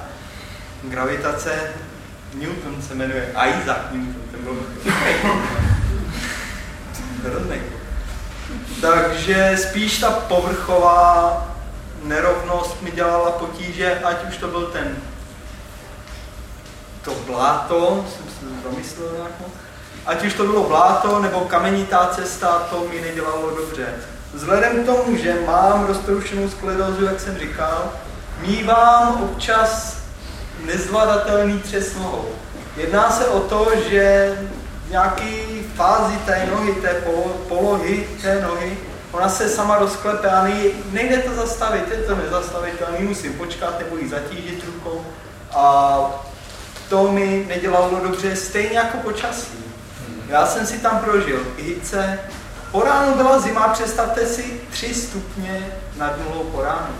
Gravitace 0.82 1.72
Newton 2.34 2.82
se 2.82 2.94
jmenuje 2.94 3.28
Isaac 3.32 3.78
Newton, 3.92 4.22
ten 4.30 4.44
byl 4.44 4.56
hrozný. 7.24 7.56
Takže 8.80 9.56
spíš 9.56 9.98
ta 9.98 10.10
povrchová 10.10 11.46
nerovnost 12.02 12.82
mi 12.82 12.90
dělala 12.90 13.30
potíže, 13.30 14.00
ať 14.04 14.28
už 14.28 14.36
to 14.36 14.48
byl 14.48 14.66
ten 14.66 14.96
to 17.04 17.14
bláto, 17.26 18.04
jsem 18.08 18.26
se 18.26 18.62
zamyslel 18.62 19.08
nějak 19.16 19.40
moc, 19.40 19.52
ať 20.06 20.24
už 20.24 20.34
to 20.34 20.44
bylo 20.44 20.68
bláto 20.68 21.18
nebo 21.18 21.40
kamenitá 21.40 22.10
cesta, 22.14 22.66
to 22.70 22.86
mi 22.90 23.00
nedělalo 23.00 23.50
dobře. 23.56 23.86
Vzhledem 24.34 24.82
k 24.82 24.86
tomu, 24.86 25.16
že 25.16 25.38
mám 25.46 25.86
roztroušenou 25.86 26.48
sklerózu, 26.48 27.04
jak 27.04 27.20
jsem 27.20 27.38
říkal, 27.38 27.92
mívám 28.40 29.22
občas 29.22 29.96
nezvladatelný 30.64 31.58
třes 31.58 31.96
nohou. 31.96 32.28
Jedná 32.76 33.10
se 33.10 33.26
o 33.26 33.40
to, 33.40 33.68
že 33.90 34.34
v 34.86 34.90
nějaký 34.90 35.62
fázi 35.74 36.16
té 36.26 36.48
nohy, 36.50 36.72
té 36.72 37.02
polohy 37.48 38.06
té 38.22 38.42
nohy, 38.42 38.78
ona 39.12 39.28
se 39.28 39.48
sama 39.48 39.78
rozklepe 39.78 40.30
a 40.30 40.44
nejde 40.92 41.18
to 41.18 41.34
zastavit, 41.34 41.88
je 41.90 41.96
to 41.96 42.16
nezastavitelný, 42.16 43.08
musím 43.08 43.32
počkat 43.32 43.78
nebo 43.78 43.96
ji 43.96 44.08
zatížit 44.08 44.64
rukou. 44.66 45.04
A 45.54 45.98
to 46.88 47.12
mi 47.12 47.44
nedělalo 47.48 48.00
dobře, 48.02 48.36
stejně 48.36 48.78
jako 48.78 48.98
počasí. 48.98 49.71
Já 50.32 50.46
jsem 50.46 50.66
si 50.66 50.78
tam 50.78 50.98
prožil 50.98 51.46
hice. 51.58 52.18
Po 52.70 52.82
ránu 52.82 53.14
byla 53.14 53.38
zima, 53.38 53.68
představte 53.68 54.26
si 54.26 54.60
3 54.70 54.94
stupně 54.94 55.66
nad 55.96 56.18
nulou 56.18 56.44
po 56.44 56.62
ránu. 56.62 56.94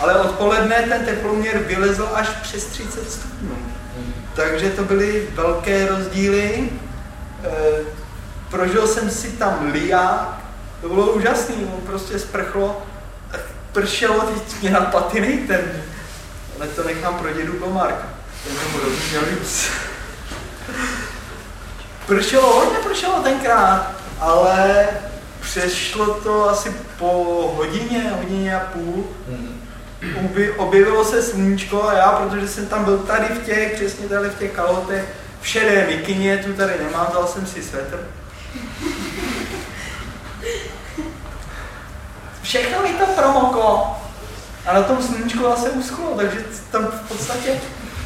Ale 0.00 0.20
odpoledne 0.20 0.82
ten 0.82 1.04
teploměr 1.04 1.58
vylezl 1.58 2.08
až 2.14 2.28
přes 2.28 2.64
30 2.64 3.10
stupňů. 3.10 3.56
Takže 4.34 4.70
to 4.70 4.84
byly 4.84 5.28
velké 5.34 5.86
rozdíly. 5.86 6.70
E, 7.44 7.50
prožil 8.50 8.86
jsem 8.86 9.10
si 9.10 9.28
tam 9.28 9.70
liák, 9.72 10.40
to 10.80 10.88
bylo 10.88 11.12
úžasné, 11.12 11.54
on 11.54 11.80
prostě 11.86 12.18
sprchlo, 12.18 12.82
pršelo, 13.72 14.20
teď 14.20 14.62
mě 14.62 14.70
na 14.70 14.80
paty 14.80 15.20
nejte. 15.20 15.60
Ale 16.56 16.68
to 16.68 16.84
nechám 16.84 17.14
pro 17.14 17.32
dědu 17.32 17.52
Komarka, 17.52 18.08
ten 18.44 18.56
tomu 18.56 18.84
rozuměl. 18.84 19.22
Pršelo, 22.06 22.52
hodně 22.52 22.78
pršelo 22.78 23.22
tenkrát, 23.22 23.92
ale 24.20 24.88
přešlo 25.40 26.14
to 26.14 26.50
asi 26.50 26.76
po 26.98 27.08
hodině, 27.56 28.12
hodině 28.16 28.56
a 28.56 28.60
půl. 28.60 29.04
objevilo 30.56 31.04
se 31.04 31.22
sluníčko 31.22 31.88
a 31.88 31.92
já, 31.92 32.08
protože 32.08 32.48
jsem 32.48 32.66
tam 32.66 32.84
byl 32.84 32.98
tady 32.98 33.24
v 33.24 33.46
těch, 33.46 33.72
přesně 33.74 34.08
tady 34.08 34.28
v 34.28 34.38
těch 34.38 34.52
kalotech, 34.52 35.04
v 35.40 35.46
šedé 35.46 35.86
mikině, 35.86 36.38
tu 36.38 36.52
tady 36.52 36.72
nemám, 36.84 37.06
vzal 37.10 37.26
jsem 37.26 37.46
si 37.46 37.62
svetr. 37.62 38.08
Všechno 42.42 42.82
mi 42.82 42.88
to 42.88 43.06
promoklo. 43.06 43.96
A 44.66 44.74
na 44.74 44.82
tom 44.82 45.02
sluníčku 45.02 45.44
se 45.56 45.70
uschlo, 45.70 46.14
takže 46.16 46.44
tam 46.70 46.86
v 46.86 47.08
podstatě, 47.08 47.60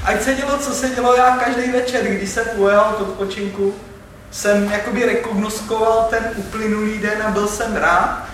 ať 0.05 0.23
se 0.23 0.35
dělo, 0.35 0.59
co 0.59 0.73
se 0.73 0.91
dělo, 0.91 1.15
já 1.15 1.37
každý 1.37 1.73
večer, 1.73 2.05
když 2.05 2.31
jsem 2.31 2.47
ujel 2.57 2.81
k 2.81 3.01
odpočinku, 3.01 3.75
jsem 4.31 4.73
jakoby 4.73 5.07
rekognoskoval 5.07 6.07
ten 6.11 6.31
uplynulý 6.37 6.99
den 6.99 7.23
a 7.23 7.31
byl 7.31 7.49
jsem 7.49 7.77
rád, 7.77 8.27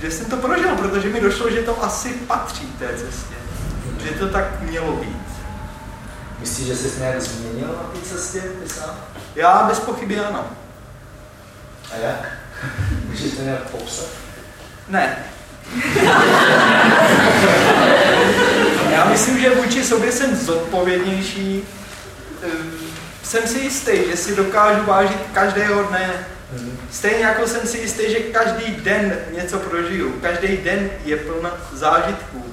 že 0.00 0.10
jsem 0.10 0.26
to 0.26 0.36
prožil, 0.36 0.76
protože 0.76 1.08
mi 1.08 1.20
došlo, 1.20 1.50
že 1.50 1.62
to 1.62 1.84
asi 1.84 2.08
patří 2.08 2.66
té 2.66 2.88
cestě. 2.88 3.34
Že 4.04 4.10
to 4.10 4.28
tak 4.28 4.60
mělo 4.60 4.92
být. 4.92 5.30
Myslíš, 6.40 6.66
že 6.66 6.76
jsi 6.76 7.00
nějak 7.00 7.20
změnil 7.20 7.68
na 7.68 8.00
té 8.00 8.08
cestě, 8.08 8.40
ty 8.40 8.68
sám? 8.68 8.96
Já 9.34 9.62
bez 9.68 9.80
pochyby 9.80 10.20
ano. 10.20 10.46
A 11.92 11.96
jak? 11.96 12.28
Můžeš 13.08 13.32
to 13.32 13.42
nějak 13.42 13.70
popsat? 13.70 14.06
Ne. 14.88 15.16
Já 18.90 19.04
myslím, 19.10 19.40
že 19.40 19.54
vůči 19.54 19.84
sobě 19.84 20.12
jsem 20.12 20.36
zodpovědnější. 20.36 21.62
Jsem 23.30 23.46
si 23.46 23.58
jistý, 23.58 23.92
že 24.10 24.16
si 24.16 24.36
dokážu 24.36 24.84
vážit 24.86 25.18
každého 25.32 25.82
dne. 25.82 26.26
Stejně 26.90 27.24
jako 27.24 27.46
jsem 27.46 27.66
si 27.66 27.78
jistý, 27.78 28.12
že 28.12 28.18
každý 28.18 28.74
den 28.74 29.18
něco 29.32 29.58
prožiju. 29.58 30.12
Každý 30.12 30.56
den 30.56 30.90
je 31.04 31.16
pln 31.16 31.50
zážitků, 31.72 32.44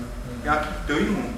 nějakých 0.44 0.78
dojmů, 0.88 1.34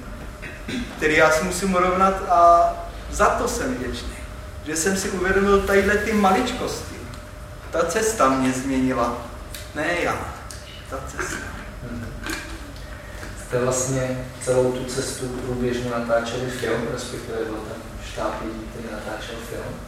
který 0.96 1.16
já 1.16 1.30
si 1.30 1.44
musím 1.44 1.74
urovnat 1.74 2.14
a 2.28 2.72
za 3.10 3.26
to 3.26 3.48
jsem 3.48 3.74
vděčný. 3.74 4.12
Že 4.66 4.76
jsem 4.76 4.96
si 4.96 5.10
uvědomil 5.10 5.60
tadyhle 5.60 5.94
ty 5.94 6.12
maličkosti. 6.12 6.96
Ta 7.70 7.84
cesta 7.84 8.28
mě 8.28 8.52
změnila. 8.52 9.26
Ne 9.74 9.86
já. 10.02 10.34
Ta 10.90 10.98
cesta. 11.08 11.46
Jste 13.46 13.58
vlastně 13.58 14.24
celou 14.44 14.72
tu 14.72 14.84
cestu 14.84 15.28
průběžně 15.28 15.90
natáčeli 15.90 16.50
film, 16.50 16.82
respektive 16.92 17.38
byl 17.44 17.54
ten 17.54 17.82
štáb 18.12 18.42
lidí, 18.44 18.66
který 18.72 18.88
natáčel 18.92 19.36
film. 19.50 19.80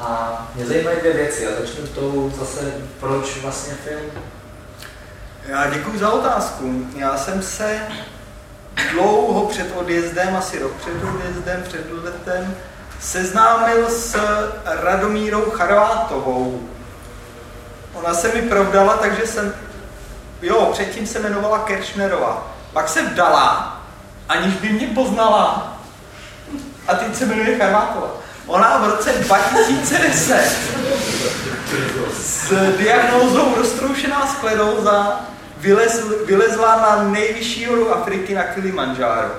A 0.00 0.50
mě 0.54 0.66
zajímají 0.66 0.96
dvě 1.00 1.12
věci. 1.12 1.44
Já 1.44 1.50
začnu 1.60 1.86
tou 1.86 2.32
zase, 2.38 2.74
proč 3.00 3.36
vlastně 3.42 3.74
film? 3.74 4.10
Já 5.46 5.70
děkuji 5.70 5.98
za 5.98 6.10
otázku. 6.10 6.86
Já 6.96 7.16
jsem 7.16 7.42
se 7.42 7.80
dlouho 8.92 9.46
před 9.46 9.76
odjezdem, 9.76 10.36
asi 10.36 10.58
rok 10.58 10.72
před 10.72 11.04
odjezdem, 11.14 11.62
před 11.62 11.86
letem, 12.04 12.56
seznámil 13.00 13.90
s 13.90 14.16
Radomírou 14.64 15.50
Charvátovou. 15.50 16.68
Ona 17.94 18.14
se 18.14 18.34
mi 18.34 18.42
provdala, 18.42 18.96
takže 18.96 19.26
jsem, 19.26 19.54
jo, 20.42 20.68
předtím 20.72 21.06
se 21.06 21.18
jmenovala 21.18 21.58
Keršnerová. 21.58 22.54
Pak 22.72 22.88
se 22.88 23.02
vdala, 23.02 23.80
aniž 24.28 24.54
by 24.54 24.68
mě 24.68 24.86
poznala. 24.86 25.69
A 26.90 26.94
teď 26.94 27.16
se 27.16 27.26
jmenuje 27.26 27.58
Charvátová. 27.58 28.10
Ona 28.46 28.78
v 28.78 28.90
roce 28.90 29.12
2010 29.12 30.58
s 32.12 32.52
diagnózou 32.78 33.54
roztroušená 33.56 34.26
skleróza 34.26 35.20
vylez, 35.56 36.02
vylezla 36.26 36.76
na 36.76 37.02
nejvyšší 37.02 37.66
horu 37.66 37.94
Afriky 37.94 38.34
na 38.34 38.42
Kilimanjaro. 38.42 39.30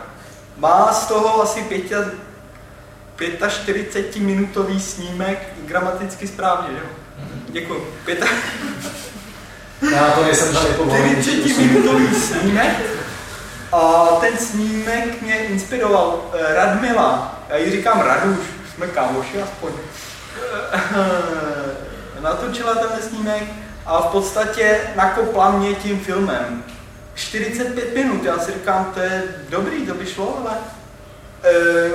Má 0.58 0.94
z 0.94 1.06
toho 1.06 1.44
asi 1.44 1.66
45 3.50 4.16
minutový 4.16 4.80
snímek, 4.80 5.54
gramaticky 5.66 6.28
správně, 6.28 6.70
jo? 6.72 6.90
Děkuji. 7.48 7.94
Pěta... 8.06 8.26
Já 9.92 10.12
to 10.12 10.24
nejsem 10.24 10.56
40 10.56 11.58
minutový 11.58 12.16
snímek 12.16 12.78
a 13.74 14.08
ten 14.22 14.38
snímek 14.38 15.22
mě 15.22 15.36
inspiroval. 15.36 16.20
Radmila, 16.56 17.41
já 17.52 17.58
ji 17.58 17.72
říkám 17.72 18.02
Raduš, 18.02 18.38
jsme 18.76 18.88
kámoši 18.88 19.42
aspoň. 19.42 19.72
Natočila 22.22 22.76
ten 22.76 23.02
snímek 23.10 23.44
a 23.86 24.02
v 24.02 24.06
podstatě 24.06 24.80
nakopla 24.96 25.52
mě 25.52 25.74
tím 25.74 26.00
filmem. 26.00 26.64
45 27.16 27.96
minut, 27.96 28.24
já 28.24 28.40
si 28.40 28.52
říkám, 28.52 28.92
to 28.94 29.00
je 29.00 29.24
dobrý, 29.50 29.86
to 29.86 29.94
by 29.94 30.06
šlo, 30.06 30.38
ale 30.38 30.58
e, 31.44 31.92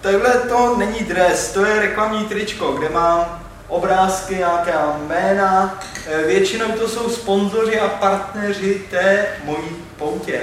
tohle 0.00 0.30
to 0.34 0.76
není 0.76 1.00
dres, 1.00 1.52
to 1.52 1.64
je 1.64 1.80
reklamní 1.80 2.24
tričko, 2.24 2.72
kde 2.72 2.88
mám 2.88 3.48
obrázky, 3.68 4.34
nějaká 4.34 4.98
jména. 5.06 5.78
Eh, 6.06 6.22
Většinou 6.22 6.72
to 6.72 6.88
jsou 6.88 7.10
sponzoři 7.10 7.80
a 7.80 7.88
partneři 7.88 8.82
té 8.90 9.26
mojí 9.44 9.68
poutě. 9.96 10.40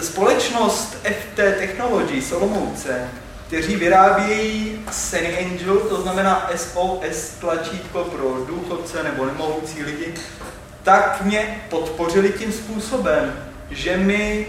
Společnost 0.00 0.96
FT 1.04 1.36
Technology 1.36 2.22
Solomouce, 2.22 3.08
kteří 3.46 3.76
vyrábějí 3.76 4.80
Sunny 4.92 5.38
Angel, 5.38 5.76
to 5.76 6.02
znamená 6.02 6.50
SOS 6.56 7.28
tlačítko 7.40 8.04
pro 8.04 8.44
důchodce 8.46 9.02
nebo 9.02 9.24
nemohoucí 9.26 9.82
lidi, 9.82 10.14
tak 10.82 11.22
mě 11.22 11.64
podpořili 11.70 12.32
tím 12.32 12.52
způsobem, 12.52 13.32
že 13.70 13.96
mi 13.96 14.46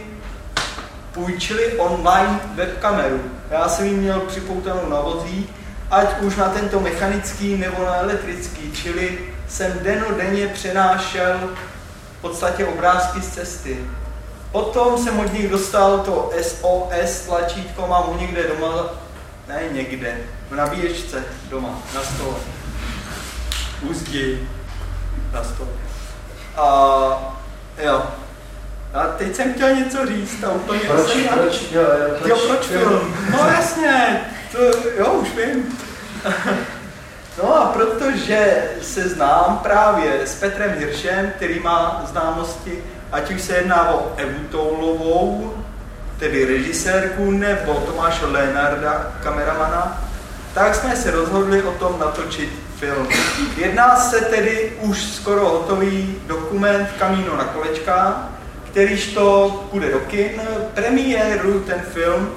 půjčili 1.11 1.77
online 1.77 2.39
webkameru. 2.53 3.21
Já 3.51 3.69
jsem 3.69 3.85
ji 3.85 3.93
měl 3.93 4.19
připoutanou 4.19 4.89
na 4.89 5.01
vozík, 5.01 5.49
ať 5.91 6.21
už 6.21 6.35
na 6.35 6.49
tento 6.49 6.79
mechanický 6.79 7.57
nebo 7.57 7.85
na 7.85 7.95
elektrický, 7.95 8.71
čili 8.71 9.19
jsem 9.47 9.79
denodenně 9.83 10.47
přenášel 10.47 11.49
v 12.17 12.21
podstatě 12.21 12.65
obrázky 12.65 13.21
z 13.21 13.29
cesty. 13.29 13.77
Potom 14.55 14.97
jsem 14.97 15.19
od 15.19 15.33
nich 15.33 15.49
dostal 15.49 15.99
to 15.99 16.31
SOS 16.41 17.19
tlačítko, 17.25 17.87
mám 17.87 18.03
ho 18.03 18.17
někde 18.19 18.43
doma, 18.47 18.89
ne 19.47 19.61
někde, 19.71 20.17
v 20.49 20.55
nabíječce 20.55 21.23
doma, 21.49 21.69
na 21.95 22.01
stole. 22.01 22.35
U 23.81 23.93
zdi, 23.93 24.47
na 25.33 25.43
stole. 25.43 25.69
A 26.57 26.67
jo. 27.77 28.03
A 28.93 29.07
teď 29.07 29.35
jsem 29.35 29.53
chtěl 29.53 29.75
něco 29.75 30.05
říct 30.05 30.43
a 30.43 30.51
úplně 30.51 30.79
Proč, 30.79 31.07
jsem... 31.11 31.27
proč, 31.27 31.61
jo, 31.71 31.81
jo, 31.81 32.15
proč, 32.19 32.29
Jo, 32.29 32.37
proč 32.47 32.65
film? 32.65 33.15
No 33.31 33.37
jasně, 33.47 34.21
to, 34.51 34.57
jo, 34.97 35.13
už 35.13 35.29
vím. 35.31 35.79
No 37.43 37.55
a 37.55 37.65
protože 37.65 38.63
se 38.81 39.09
znám 39.09 39.59
právě 39.63 40.27
s 40.27 40.35
Petrem 40.39 40.79
Hiršem, 40.79 41.31
který 41.35 41.59
má 41.59 42.05
známosti, 42.05 42.83
ať 43.15 43.31
už 43.31 43.41
se 43.41 43.55
jedná 43.55 43.91
o 43.91 44.13
Evu 44.17 44.39
Toulovou, 44.51 45.53
tedy 46.19 46.45
režisérku, 46.45 47.31
nebo 47.31 47.73
Tomáše 47.73 48.25
Lénarda, 48.25 49.11
kameramana, 49.23 50.01
tak 50.53 50.75
jsme 50.75 50.95
se 50.95 51.11
rozhodli 51.11 51.63
o 51.63 51.71
tom 51.71 51.99
natočit 51.99 52.49
film. 52.79 53.07
Jedná 53.57 53.95
se 53.95 54.21
tedy 54.21 54.73
už 54.81 55.03
skoro 55.03 55.49
hotový 55.49 56.15
dokument 56.27 56.89
Kamíno 56.99 57.37
na 57.37 57.43
kolečka, 57.43 58.29
kterýž 58.71 59.07
to 59.07 59.49
půjde 59.71 59.91
do 59.91 59.99
kin. 59.99 60.41
Premiéru 60.73 61.59
ten 61.59 61.81
film, 61.93 62.29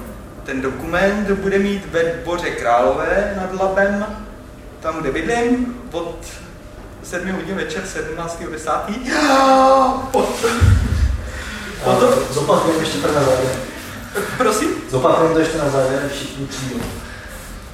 ten 0.43 0.61
dokument 0.61 1.31
bude 1.31 1.59
mít 1.59 1.85
ve 1.91 2.03
Dvoře 2.03 2.49
Králové 2.49 3.33
nad 3.37 3.61
Labem, 3.61 4.05
tam, 4.79 5.01
kde 5.01 5.11
bydlím, 5.11 5.75
od 5.91 6.25
7 7.09 7.31
hodin 7.31 7.55
večer 7.55 7.83
17.10. 7.83 8.71
Od... 10.11 10.45
Potom, 11.83 12.09
Zopakujeme 12.31 12.83
ještě 12.83 12.97
to 12.97 13.07
na 13.07 13.23
závěr. 13.23 13.51
prosím? 14.37 14.69
Zopakujeme 14.89 15.33
to 15.33 15.39
ještě 15.39 15.57
na 15.57 15.69
závěr, 15.69 16.09
všichni 16.13 16.47
přijdou. 16.47 16.79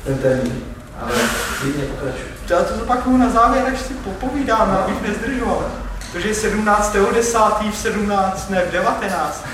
Ten 0.04 0.18
termín. 0.18 0.64
Ale 1.02 1.12
klidně 1.60 1.84
pokračuj. 1.84 2.26
Já 2.50 2.64
to 2.64 2.78
zopakuju 2.78 3.18
na 3.18 3.30
závěr, 3.30 3.66
až 3.74 3.82
si 3.82 3.94
popovídáme, 3.94 4.78
abych 4.78 5.02
nezdržoval. 5.02 5.72
Protože 6.12 6.32
17.10. 6.32 7.72
v 7.72 7.78
17, 7.78 8.50
ne 8.50 8.62
v 8.62 8.72
19. 8.72 9.46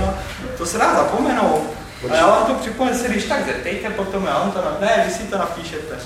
No, 0.00 0.14
to 0.58 0.66
se 0.66 0.78
dá 0.78 0.94
zapomenout. 0.94 1.70
A 2.10 2.14
já 2.14 2.26
vám 2.26 2.46
to 2.46 2.54
připomenu, 2.54 2.98
se 2.98 3.08
když 3.08 3.24
tak 3.24 3.46
zeptejte 3.46 3.90
potom, 3.90 4.26
já 4.26 4.38
vám 4.38 4.50
to 4.50 4.58
na... 4.58 4.76
Ne, 4.80 5.04
vy 5.06 5.12
si 5.14 5.22
to 5.22 5.38
napíšete. 5.38 5.96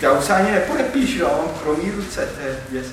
Já 0.00 0.12
už 0.12 0.24
se 0.24 0.32
ani 0.32 0.52
nepodepíšu, 0.52 1.18
já 1.18 1.28
mám 1.28 1.48
kromí 1.62 1.90
ruce, 1.90 2.26
to 2.26 2.46
je 2.46 2.56
věc. 2.70 2.86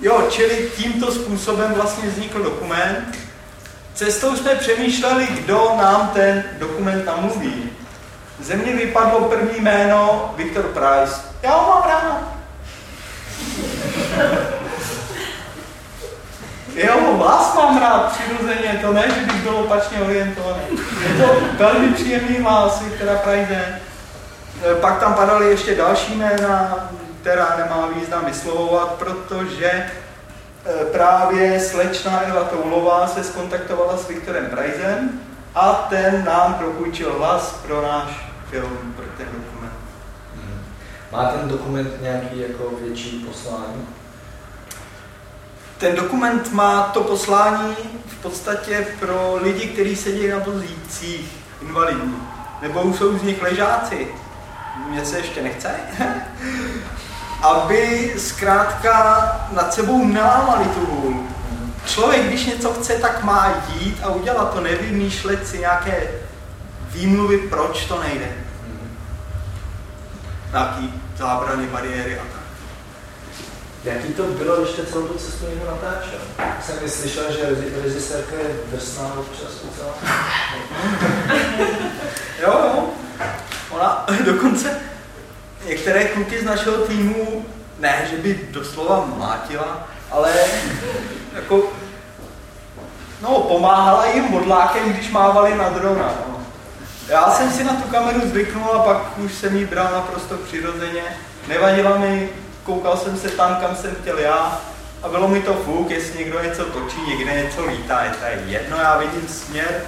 Jo, 0.00 0.28
čili 0.30 0.70
tímto 0.76 1.12
způsobem 1.12 1.72
vlastně 1.72 2.08
vznikl 2.08 2.42
dokument. 2.42 3.18
Cestou 3.94 4.36
jsme 4.36 4.54
přemýšleli, 4.54 5.26
kdo 5.26 5.72
nám 5.78 6.10
ten 6.14 6.44
dokument 6.58 7.04
namluví. 7.04 7.70
Ze 8.40 8.56
mě 8.56 8.72
vypadlo 8.72 9.20
první 9.20 9.60
jméno 9.60 10.34
Viktor 10.36 10.64
Price. 10.64 11.20
Já 11.42 11.54
ho 11.54 11.68
mám 11.68 11.82
rád. 11.82 12.36
Jo, 16.74 17.16
vás 17.16 17.54
mám 17.54 17.80
rád 17.80 18.12
přirozeně, 18.12 18.78
to 18.82 18.92
ne, 18.92 19.04
že 19.14 19.20
bych 19.20 19.42
byl 19.42 19.56
opačně 19.56 20.00
orientovaný. 20.00 20.62
Je 21.08 21.24
to 21.24 21.34
velmi 21.58 21.88
příjemný 21.88 22.38
hlas 22.38 22.82
Viktora 22.82 23.16
Price. 23.16 23.80
E, 24.62 24.74
Pak 24.74 25.00
tam 25.00 25.14
padaly 25.14 25.50
ještě 25.50 25.74
další 25.74 26.14
jména, 26.14 26.88
která 27.20 27.56
nemá 27.56 27.86
význam 27.86 28.24
vyslovovat, 28.24 28.92
protože 28.92 29.66
e, 29.66 29.90
právě 30.92 31.60
slečna 31.60 32.20
Eva 32.20 32.44
Toulová 32.44 33.06
se 33.06 33.24
skontaktovala 33.24 33.96
s 33.96 34.08
Viktorem 34.08 34.46
Prizem 34.46 35.20
a 35.54 35.72
ten 35.72 36.24
nám 36.24 36.54
propůjčil 36.54 37.18
hlas 37.18 37.60
pro 37.66 37.82
náš 37.82 38.28
film, 38.50 38.94
pro 38.96 39.04
ten 39.16 39.26
dokument. 39.26 39.72
Má 41.12 41.24
ten 41.24 41.48
dokument 41.48 42.02
nějaký 42.02 42.40
jako 42.40 42.70
větší 42.80 43.24
poslání? 43.28 43.88
Ten 45.78 45.96
dokument 45.96 46.52
má 46.52 46.82
to 46.82 47.00
poslání 47.00 47.76
v 48.06 48.22
podstatě 48.22 48.86
pro 49.00 49.38
lidi, 49.42 49.66
kteří 49.66 49.96
sedí 49.96 50.28
na 50.28 50.38
vozících, 50.38 51.36
invalidní, 51.62 52.16
nebo 52.62 52.94
jsou 52.94 53.18
z 53.18 53.22
nich 53.22 53.42
ležáci. 53.42 54.08
Mně 54.76 55.04
se 55.04 55.18
ještě 55.18 55.42
nechce. 55.42 55.70
Aby 57.42 58.14
zkrátka 58.18 59.46
nad 59.50 59.74
sebou 59.74 60.04
nelámali 60.04 60.64
tu 60.64 60.86
hůl. 60.86 61.26
Člověk, 61.86 62.26
když 62.26 62.46
něco 62.46 62.72
chce, 62.72 62.94
tak 62.94 63.22
má 63.22 63.54
jít 63.68 63.98
a 64.02 64.08
udělat 64.08 64.54
to, 64.54 64.60
nevymýšlet 64.60 65.48
si 65.48 65.58
nějaké 65.58 66.08
výmluvy, 66.90 67.38
proč 67.38 67.84
to 67.84 68.00
nejde. 68.00 68.28
Nějaký 70.52 71.02
zábrany, 71.16 71.66
bariéry 71.66 72.18
a 72.18 72.22
tak. 72.22 72.46
Jaký 73.84 74.12
to 74.12 74.22
bylo, 74.22 74.56
když 74.56 74.70
jste 74.70 74.86
celou 74.86 75.06
tu 75.06 75.18
cestu 75.18 75.46
někdo 75.48 75.66
natáčel? 75.66 76.18
Jsem 76.66 76.82
mi 76.82 76.88
slyšel, 76.88 77.32
že 77.32 77.56
režisérka 77.82 78.36
je 78.36 78.56
drsná 78.72 79.12
občas 79.18 79.50
docela. 79.64 79.94
Jo, 82.42 82.60
jo. 82.64 82.88
Ona 83.70 84.06
dokonce 84.24 84.80
některé 85.66 86.04
kluky 86.04 86.40
z 86.40 86.44
našeho 86.44 86.76
týmu, 86.76 87.46
ne, 87.78 88.06
že 88.10 88.16
by 88.16 88.40
doslova 88.50 89.06
mlátila, 89.16 89.88
ale 90.10 90.32
jako, 91.34 91.72
no, 93.22 93.40
pomáhala 93.40 94.06
jim 94.06 94.24
modlákem, 94.24 94.92
když 94.92 95.10
mávali 95.10 95.54
na 95.54 95.68
drona. 95.68 96.14
No. 96.28 96.36
Já 97.08 97.30
jsem 97.30 97.52
si 97.52 97.64
na 97.64 97.72
tu 97.72 97.88
kameru 97.88 98.20
zvyknul 98.28 98.72
a 98.72 98.82
pak 98.82 99.18
už 99.18 99.34
jsem 99.34 99.56
ji 99.56 99.66
bral 99.66 99.92
naprosto 99.92 100.36
přirozeně. 100.36 101.02
Nevadila 101.48 101.98
mi, 101.98 102.28
koukal 102.64 102.96
jsem 102.96 103.16
se 103.16 103.28
tam, 103.28 103.56
kam 103.56 103.76
jsem 103.76 103.94
chtěl 103.94 104.18
já 104.18 104.60
a 105.02 105.08
bylo 105.08 105.28
mi 105.28 105.42
to 105.42 105.54
fuk, 105.54 105.90
jestli 105.90 106.18
někdo 106.18 106.42
něco 106.42 106.64
točí, 106.64 107.00
někde 107.08 107.42
něco 107.42 107.64
lítá, 107.66 108.04
je 108.04 108.10
to 108.10 108.24
je 108.24 108.42
jedno, 108.46 108.76
já 108.76 108.98
vidím 108.98 109.28
směr 109.28 109.84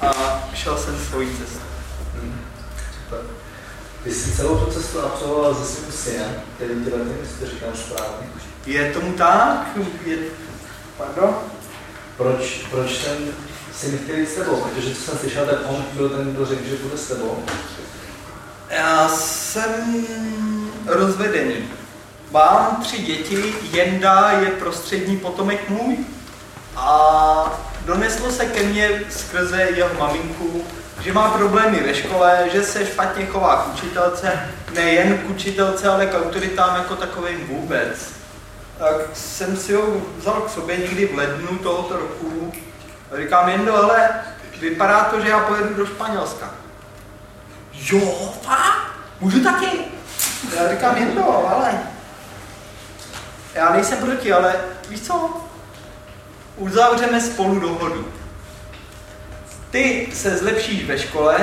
a 0.00 0.12
šel 0.54 0.78
jsem 0.78 0.98
svojí 0.98 1.28
cestou. 1.36 1.65
Super. 3.06 3.20
Ty 4.04 4.14
jsi 4.14 4.32
celou 4.32 4.58
tu 4.58 4.70
cestu 4.70 5.00
absolvoval 5.00 5.54
se 5.54 5.64
svým 5.64 5.92
synem, 5.92 6.34
který 6.56 6.70
ti 6.84 6.90
letím, 6.90 7.16
jestli 7.20 7.46
to 7.46 7.52
říkám 7.52 7.74
správně. 7.74 8.28
Je 8.66 8.92
tomu 8.92 9.12
tak? 9.12 9.68
Je... 10.04 10.16
Pardon? 10.98 11.36
Proč, 12.16 12.66
proč 12.70 12.98
ten 12.98 13.16
syn 13.74 13.98
chtěl 14.04 14.16
jít 14.16 14.28
s 14.28 14.34
tebou? 14.34 14.56
Protože 14.56 14.94
co 14.94 15.00
jsem 15.00 15.18
slyšel, 15.18 15.46
tak 15.46 15.58
on 15.68 15.84
byl 15.92 16.08
ten, 16.08 16.34
kdo 16.34 16.46
řekl, 16.46 16.68
že 16.68 16.76
bude 16.76 16.98
s 16.98 17.08
tebou. 17.08 17.44
Já 18.70 19.08
jsem 19.08 20.06
rozvedený. 20.86 21.68
Mám 22.30 22.82
tři 22.82 22.98
děti, 22.98 23.54
Jenda 23.72 24.30
je 24.30 24.50
prostřední 24.50 25.16
potomek 25.16 25.68
můj 25.68 25.96
a 26.76 27.60
doneslo 27.84 28.32
se 28.32 28.46
ke 28.46 28.62
mně 28.62 29.02
skrze 29.10 29.62
jeho 29.62 29.94
maminku, 29.98 30.64
že 31.00 31.12
má 31.12 31.30
problémy 31.30 31.82
ve 31.82 31.94
škole, 31.94 32.48
že 32.52 32.62
se 32.62 32.86
špatně 32.86 33.26
chová 33.26 33.56
k 33.56 33.74
učitelce, 33.74 34.48
nejen 34.74 35.18
k 35.18 35.30
učitelce, 35.30 35.88
ale 35.88 36.06
k 36.06 36.14
autoritám 36.24 36.76
jako 36.76 36.96
takovým 36.96 37.46
vůbec. 37.46 38.10
Tak 38.78 38.94
jsem 39.12 39.56
si 39.56 39.74
ho 39.74 39.82
vzal 40.18 40.40
k 40.40 40.50
sobě 40.50 40.76
někdy 40.76 41.06
v 41.06 41.18
lednu 41.18 41.58
tohoto 41.58 41.96
roku 41.96 42.52
a 43.12 43.16
říkám, 43.16 43.48
Jendo, 43.48 43.76
ale 43.76 44.10
vypadá 44.60 45.04
to, 45.04 45.20
že 45.20 45.28
já 45.28 45.38
pojedu 45.38 45.74
do 45.74 45.86
Španělska. 45.86 46.50
Jo, 47.72 48.32
fakt? 48.42 48.86
Můžu 49.20 49.44
taky? 49.44 49.66
Já 50.56 50.70
říkám, 50.70 50.96
Jendo, 50.96 51.48
ale 51.48 51.80
já 53.54 53.72
nejsem 53.72 53.98
proti, 53.98 54.32
ale 54.32 54.54
víš 54.88 55.00
co? 55.00 55.30
Uzavřeme 56.56 57.20
spolu 57.20 57.60
dohodu. 57.60 58.12
Ty 59.76 60.08
se 60.12 60.36
zlepšíš 60.36 60.84
ve 60.84 60.98
škole 60.98 61.36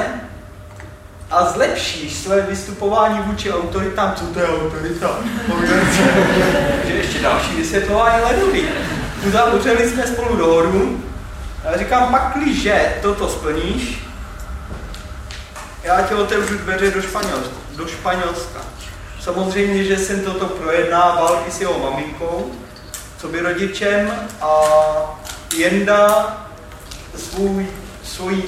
a 1.31 1.45
zlepšíš 1.45 2.13
své 2.13 2.41
vystupování 2.41 3.19
vůči 3.19 3.53
autoritám, 3.53 4.13
co 4.15 4.25
to 4.25 4.39
je 4.39 4.47
autorita? 4.47 5.19
že 6.87 6.93
ještě 6.93 7.19
další 7.19 7.55
vysvětlování 7.55 8.23
ledový. 8.23 8.63
Uzavřeli 9.27 9.89
jsme 9.89 10.07
spolu 10.07 10.35
dohodu, 10.35 11.03
a 11.65 11.77
říkám, 11.77 12.11
pakliže 12.11 12.93
toto 13.01 13.29
splníš, 13.29 14.03
já 15.83 16.01
ti 16.01 16.13
otevřu 16.13 16.57
dveře 16.57 16.91
do 16.91 17.01
Španělska. 17.01 17.55
Do 17.75 17.87
Španělska. 17.87 18.61
Samozřejmě, 19.21 19.83
že 19.83 19.97
jsem 19.97 20.21
toto 20.21 20.45
projednával 20.45 21.43
i 21.47 21.51
s 21.51 21.61
jeho 21.61 21.79
maminkou, 21.79 22.51
co 23.17 23.27
by 23.27 23.39
rodičem 23.39 24.11
a 24.41 24.61
Jenda 25.57 26.37
svůj, 27.15 27.67
svůj, 28.15 28.43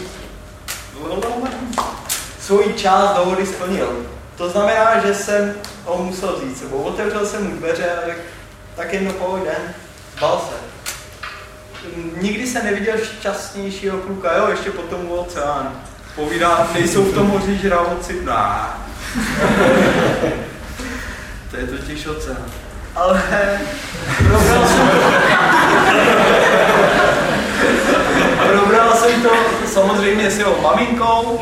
svůj 2.39 2.73
část 2.73 3.15
dohody 3.15 3.45
splnil. 3.45 4.05
To 4.37 4.49
znamená, 4.49 4.99
že 5.05 5.13
jsem 5.13 5.53
ho 5.85 6.03
musel 6.03 6.35
vzít 6.35 6.57
sebou. 6.57 6.77
Otevřel 6.77 7.25
jsem 7.25 7.49
mu 7.49 7.57
dveře 7.57 7.91
a 7.91 8.05
řekl, 8.05 8.21
tak 8.75 8.93
jedno 8.93 9.13
pojď 9.13 9.43
den, 9.43 9.73
bal 10.21 10.41
se. 10.49 10.55
Nikdy 12.21 12.47
se 12.47 12.63
neviděl 12.63 12.95
šťastnějšího 12.97 13.97
kluka, 13.97 14.37
jo, 14.37 14.47
ještě 14.49 14.69
potom 14.71 15.05
u 15.05 15.15
oceánu. 15.15 15.71
Povídá, 16.15 16.67
nejsou 16.73 17.03
v 17.03 17.13
tom 17.13 17.27
moři 17.27 17.57
žravoci, 17.57 18.21
nah. 18.23 18.81
to 21.51 21.57
je 21.57 21.67
totiž 21.67 22.07
oceán. 22.07 22.45
Ale 22.95 23.23
probral 24.27 24.67
jsem 24.67 24.89
to. 24.89 24.95
probral 28.51 28.95
jsem 28.95 29.21
to 29.21 29.54
samozřejmě 29.75 30.31
s 30.31 30.39
jeho 30.39 30.61
maminkou, 30.61 31.39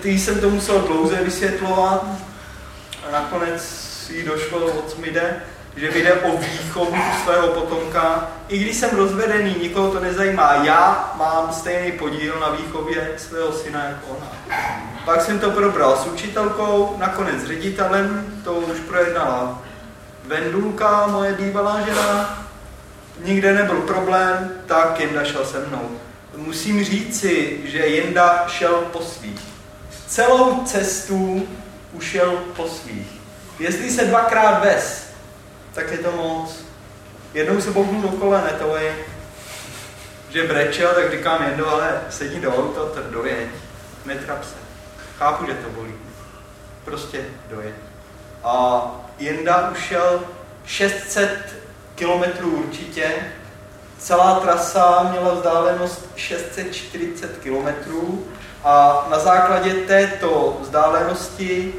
ty 0.00 0.18
jsem 0.18 0.40
to 0.40 0.50
musel 0.50 0.80
dlouze 0.80 1.16
vysvětlovat 1.16 2.04
a 3.08 3.12
nakonec 3.12 3.62
jí 4.10 4.24
došlo, 4.24 4.58
o 4.58 4.82
co 4.82 5.00
mi 5.00 5.10
jde, 5.10 5.42
že 5.76 5.90
mi 5.90 6.02
jde 6.02 6.12
o 6.12 6.36
výchovu 6.36 6.96
svého 7.24 7.48
potomka. 7.48 8.28
I 8.48 8.58
když 8.58 8.76
jsem 8.76 8.90
rozvedený, 8.96 9.56
nikoho 9.60 9.90
to 9.90 10.00
nezajímá, 10.00 10.54
já 10.54 11.12
mám 11.16 11.52
stejný 11.52 11.92
podíl 11.92 12.40
na 12.40 12.48
výchově 12.48 13.14
svého 13.16 13.52
syna 13.52 13.84
jako 13.84 14.06
ona. 14.06 14.26
Pak 15.04 15.20
jsem 15.20 15.38
to 15.38 15.50
probral 15.50 15.96
s 15.96 16.06
učitelkou, 16.06 16.96
nakonec 16.98 17.42
s 17.42 17.46
ředitelem, 17.46 18.26
to 18.44 18.52
už 18.52 18.78
projednala 18.80 19.62
Vendulka, 20.26 21.06
moje 21.06 21.32
bývalá 21.32 21.80
žena, 21.80 22.38
nikde 23.24 23.54
nebyl 23.54 23.80
problém, 23.80 24.52
tak 24.66 25.00
Jenda 25.00 25.24
šel 25.24 25.44
se 25.44 25.66
mnou. 25.68 25.90
Musím 26.36 26.84
říci, 26.84 27.60
že 27.64 27.78
Jenda 27.78 28.48
šel 28.48 28.74
po 28.74 29.00
svých. 29.00 29.40
Celou 30.06 30.64
cestu 30.64 31.48
ušel 31.92 32.36
po 32.56 32.68
svých. 32.68 33.06
Jestli 33.58 33.90
se 33.90 34.04
dvakrát 34.04 34.64
ves, 34.64 35.10
tak 35.72 35.90
je 35.90 35.98
to 35.98 36.12
moc. 36.12 36.64
Jednou 37.34 37.60
se 37.60 37.70
bouknu 37.70 38.02
do 38.02 38.08
kolene, 38.08 38.50
to 38.50 38.76
je, 38.76 38.96
že 40.30 40.46
brečel, 40.46 40.94
tak 40.94 41.10
říkám 41.12 41.42
Jendo, 41.42 41.68
ale 41.68 42.00
sedí 42.10 42.40
do 42.40 42.56
auta, 42.56 42.94
tak 42.94 43.04
dojeď, 43.04 43.48
netrap 44.04 44.44
se. 44.44 44.54
Chápu, 45.18 45.46
že 45.46 45.54
to 45.54 45.70
bolí. 45.70 45.94
Prostě 46.84 47.24
dojeď. 47.48 47.74
A 48.44 48.82
Jenda 49.18 49.70
ušel 49.70 50.24
600 50.66 51.54
kilometrů 51.94 52.50
určitě, 52.50 53.14
celá 53.98 54.40
trasa 54.40 55.08
měla 55.10 55.34
vzdálenost 55.34 56.08
640 56.16 57.38
kilometrů 57.38 58.26
a 58.64 59.06
na 59.10 59.18
základě 59.18 59.74
této 59.74 60.58
vzdálenosti 60.62 61.74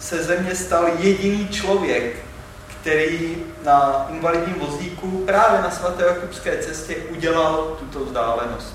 se 0.00 0.24
země 0.24 0.54
stal 0.54 0.86
jediný 0.98 1.48
člověk, 1.48 2.16
který 2.80 3.36
na 3.64 4.06
invalidním 4.10 4.54
vozíku 4.54 5.22
právě 5.26 5.62
na 5.62 5.70
svaté 5.70 6.04
Jakubské 6.04 6.58
cestě 6.62 6.96
udělal 6.96 7.76
tuto 7.78 8.04
vzdálenost. 8.04 8.74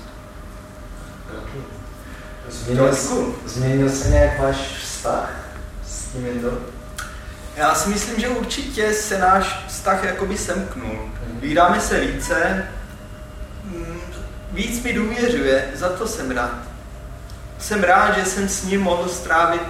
Změnil, 2.48 2.94
změnil 3.44 3.90
se 3.90 4.08
nějak 4.08 4.40
váš 4.40 4.56
vztah 4.82 5.30
s 5.86 6.04
tím? 6.04 6.73
Já 7.56 7.74
si 7.74 7.88
myslím, 7.88 8.20
že 8.20 8.28
určitě 8.28 8.92
se 8.92 9.18
náš 9.18 9.64
vztah 9.66 10.04
jakoby 10.04 10.38
semknul. 10.38 11.10
Vídáme 11.40 11.80
se 11.80 12.00
více, 12.00 12.68
mm, 13.64 14.00
víc 14.52 14.82
mi 14.82 14.92
důvěřuje, 14.92 15.70
za 15.74 15.88
to 15.88 16.08
jsem 16.08 16.30
rád. 16.30 16.58
Jsem 17.58 17.84
rád, 17.84 18.18
že 18.18 18.24
jsem 18.24 18.48
s 18.48 18.64
ním 18.64 18.80
mohl 18.80 19.08
strávit 19.08 19.62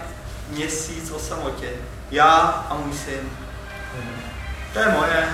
měsíc 0.51 1.11
o 1.11 1.18
samotě. 1.18 1.68
Já 2.11 2.31
a 2.70 2.75
můj 2.75 2.92
syn. 2.92 3.20
To 4.73 4.79
je 4.79 4.88
moje. 4.88 5.29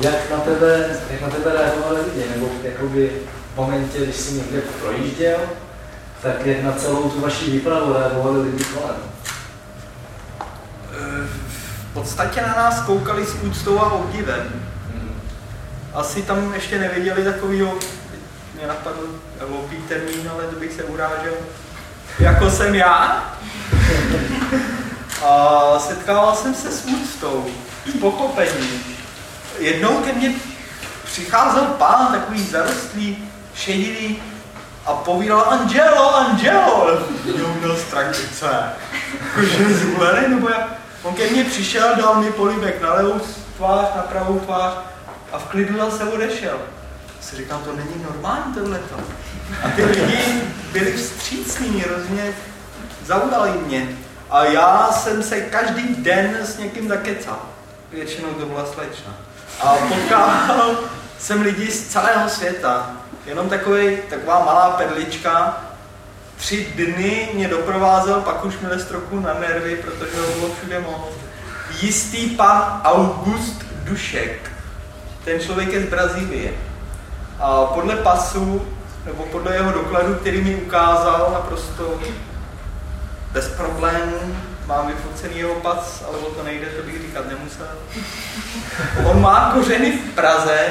Jak 0.00 0.30
na 0.30 0.38
tebe, 0.38 1.00
jak 1.10 1.20
na 1.20 1.30
tebe 1.30 1.52
reagovali 1.52 2.00
lidi? 2.00 2.24
Nebo 2.30 2.50
jakoby 2.62 3.12
v 3.54 3.56
momentě, 3.56 3.98
když 3.98 4.16
jsi 4.16 4.34
někde 4.34 4.60
projížděl, 4.60 5.38
tak 6.22 6.46
jak 6.46 6.62
na 6.62 6.72
celou 6.72 7.10
tu 7.10 7.20
vaši 7.20 7.50
výpravu 7.50 7.92
reagovali 7.92 8.42
lidi 8.42 8.64
kolem? 8.64 8.96
V 11.90 11.94
podstatě 11.94 12.42
na 12.42 12.54
nás 12.56 12.80
koukali 12.80 13.26
s 13.26 13.34
úctou 13.34 13.80
a 13.80 13.92
obdivem. 13.92 14.68
Asi 15.94 16.22
tam 16.22 16.54
ještě 16.54 16.78
neviděli 16.78 17.24
takovýho, 17.24 17.74
mě 18.54 18.66
napadl 18.66 19.08
hloupý 19.48 19.76
termín, 19.76 20.30
ale 20.32 20.42
to 20.42 20.60
bych 20.60 20.72
se 20.72 20.84
urážel, 20.84 21.34
jako 22.18 22.50
jsem 22.50 22.74
já. 22.74 23.24
A 25.24 25.78
setkával 25.78 26.36
jsem 26.36 26.54
se 26.54 26.70
s 26.70 26.84
úctou, 26.84 27.46
s 27.86 28.00
pochopením. 28.00 28.96
Jednou 29.58 29.96
ke 29.96 30.12
mně 30.12 30.34
přicházel 31.04 31.64
pán, 31.64 32.12
takový 32.12 32.46
zarostlý, 32.46 33.28
šedivý, 33.54 34.22
a 34.86 34.94
povídal 34.94 35.44
Angelo, 35.48 36.16
Angelo. 36.16 36.88
Jo, 37.24 37.48
měl 37.58 37.76
strach 37.76 38.16
co 38.38 38.46
Jakože 38.46 39.74
zvolený, 39.74 40.34
nebo 40.34 40.48
jak? 40.48 40.68
On 41.02 41.14
ke 41.14 41.30
mně 41.30 41.44
přišel, 41.44 41.96
dal 41.96 42.14
mi 42.14 42.30
políbek 42.30 42.82
na 42.82 42.94
levou 42.94 43.20
tvář, 43.56 43.86
na 43.96 44.02
pravou 44.02 44.38
tvář 44.38 44.72
a 45.32 45.38
v 45.38 45.44
klidu 45.44 45.78
zase 45.78 46.04
odešel. 46.04 46.58
Si 47.20 47.36
říkám, 47.36 47.60
to 47.62 47.72
není 47.72 48.04
normální 48.10 48.54
tohleto. 48.54 48.96
A 49.64 49.68
ty 49.68 49.84
lidi 49.84 50.42
byli 50.72 50.92
vstřícní, 50.92 51.80
hrozně 51.80 52.34
zaudali 53.04 53.50
mě. 53.50 53.88
A 54.30 54.44
já 54.44 54.92
jsem 54.92 55.22
se 55.22 55.40
každý 55.40 55.94
den 55.94 56.38
s 56.42 56.58
někým 56.58 56.88
zakecal. 56.88 57.38
Většinou 57.92 58.28
to 58.28 58.46
byla 58.46 58.66
slečna. 58.66 59.14
A 59.60 59.74
potkával 59.74 60.76
jsem 61.18 61.42
lidi 61.42 61.70
z 61.70 61.88
celého 61.88 62.28
světa. 62.28 62.90
Jenom 63.26 63.48
takový, 63.48 63.96
taková 64.10 64.44
malá 64.44 64.70
perlička. 64.70 65.56
Tři 66.36 66.72
dny 66.76 67.28
mě 67.34 67.48
doprovázel, 67.48 68.20
pak 68.20 68.44
už 68.44 68.58
mi 68.58 68.68
trochu 68.88 69.20
na 69.20 69.34
nervy, 69.34 69.76
protože 69.76 70.20
ho 70.20 70.26
bylo 70.26 70.54
všude 70.54 70.80
moc. 70.80 71.12
Jistý 71.80 72.26
pan 72.26 72.80
August 72.84 73.64
Dušek. 73.84 74.50
Ten 75.24 75.40
člověk 75.40 75.72
je 75.72 75.82
z 75.82 75.88
Brazílie. 75.88 76.52
A 77.40 77.64
podle 77.64 77.96
pasu, 77.96 78.66
nebo 79.04 79.22
podle 79.22 79.54
jeho 79.54 79.72
dokladu, 79.72 80.14
který 80.14 80.40
mi 80.40 80.54
ukázal 80.54 81.30
naprosto 81.32 82.00
bez 83.32 83.48
problémů, 83.48 84.36
mám 84.66 84.86
vyfocený 84.86 85.38
jeho 85.38 85.54
pas, 85.54 86.04
ale 86.08 86.18
o 86.18 86.30
to 86.30 86.42
nejde, 86.42 86.66
to 86.66 86.82
bych 86.82 87.02
říkat 87.02 87.28
nemusel. 87.28 87.66
On 89.04 89.20
má 89.20 89.50
kořeny 89.54 89.92
v 89.92 90.14
Praze 90.14 90.68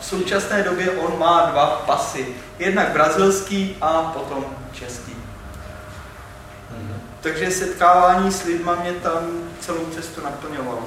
v 0.00 0.04
současné 0.04 0.62
době 0.62 0.90
on 0.90 1.18
má 1.18 1.46
dva 1.46 1.66
pasy. 1.66 2.26
Jednak 2.58 2.88
brazilský 2.88 3.76
a 3.80 4.02
potom 4.02 4.44
český. 4.72 5.12
Mm-hmm. 5.12 6.96
Takže 7.20 7.50
setkávání 7.50 8.32
s 8.32 8.44
lidma 8.44 8.74
mě 8.74 8.92
tam 8.92 9.18
celou 9.60 9.86
cestu 9.94 10.24
naplňovalo. 10.24 10.82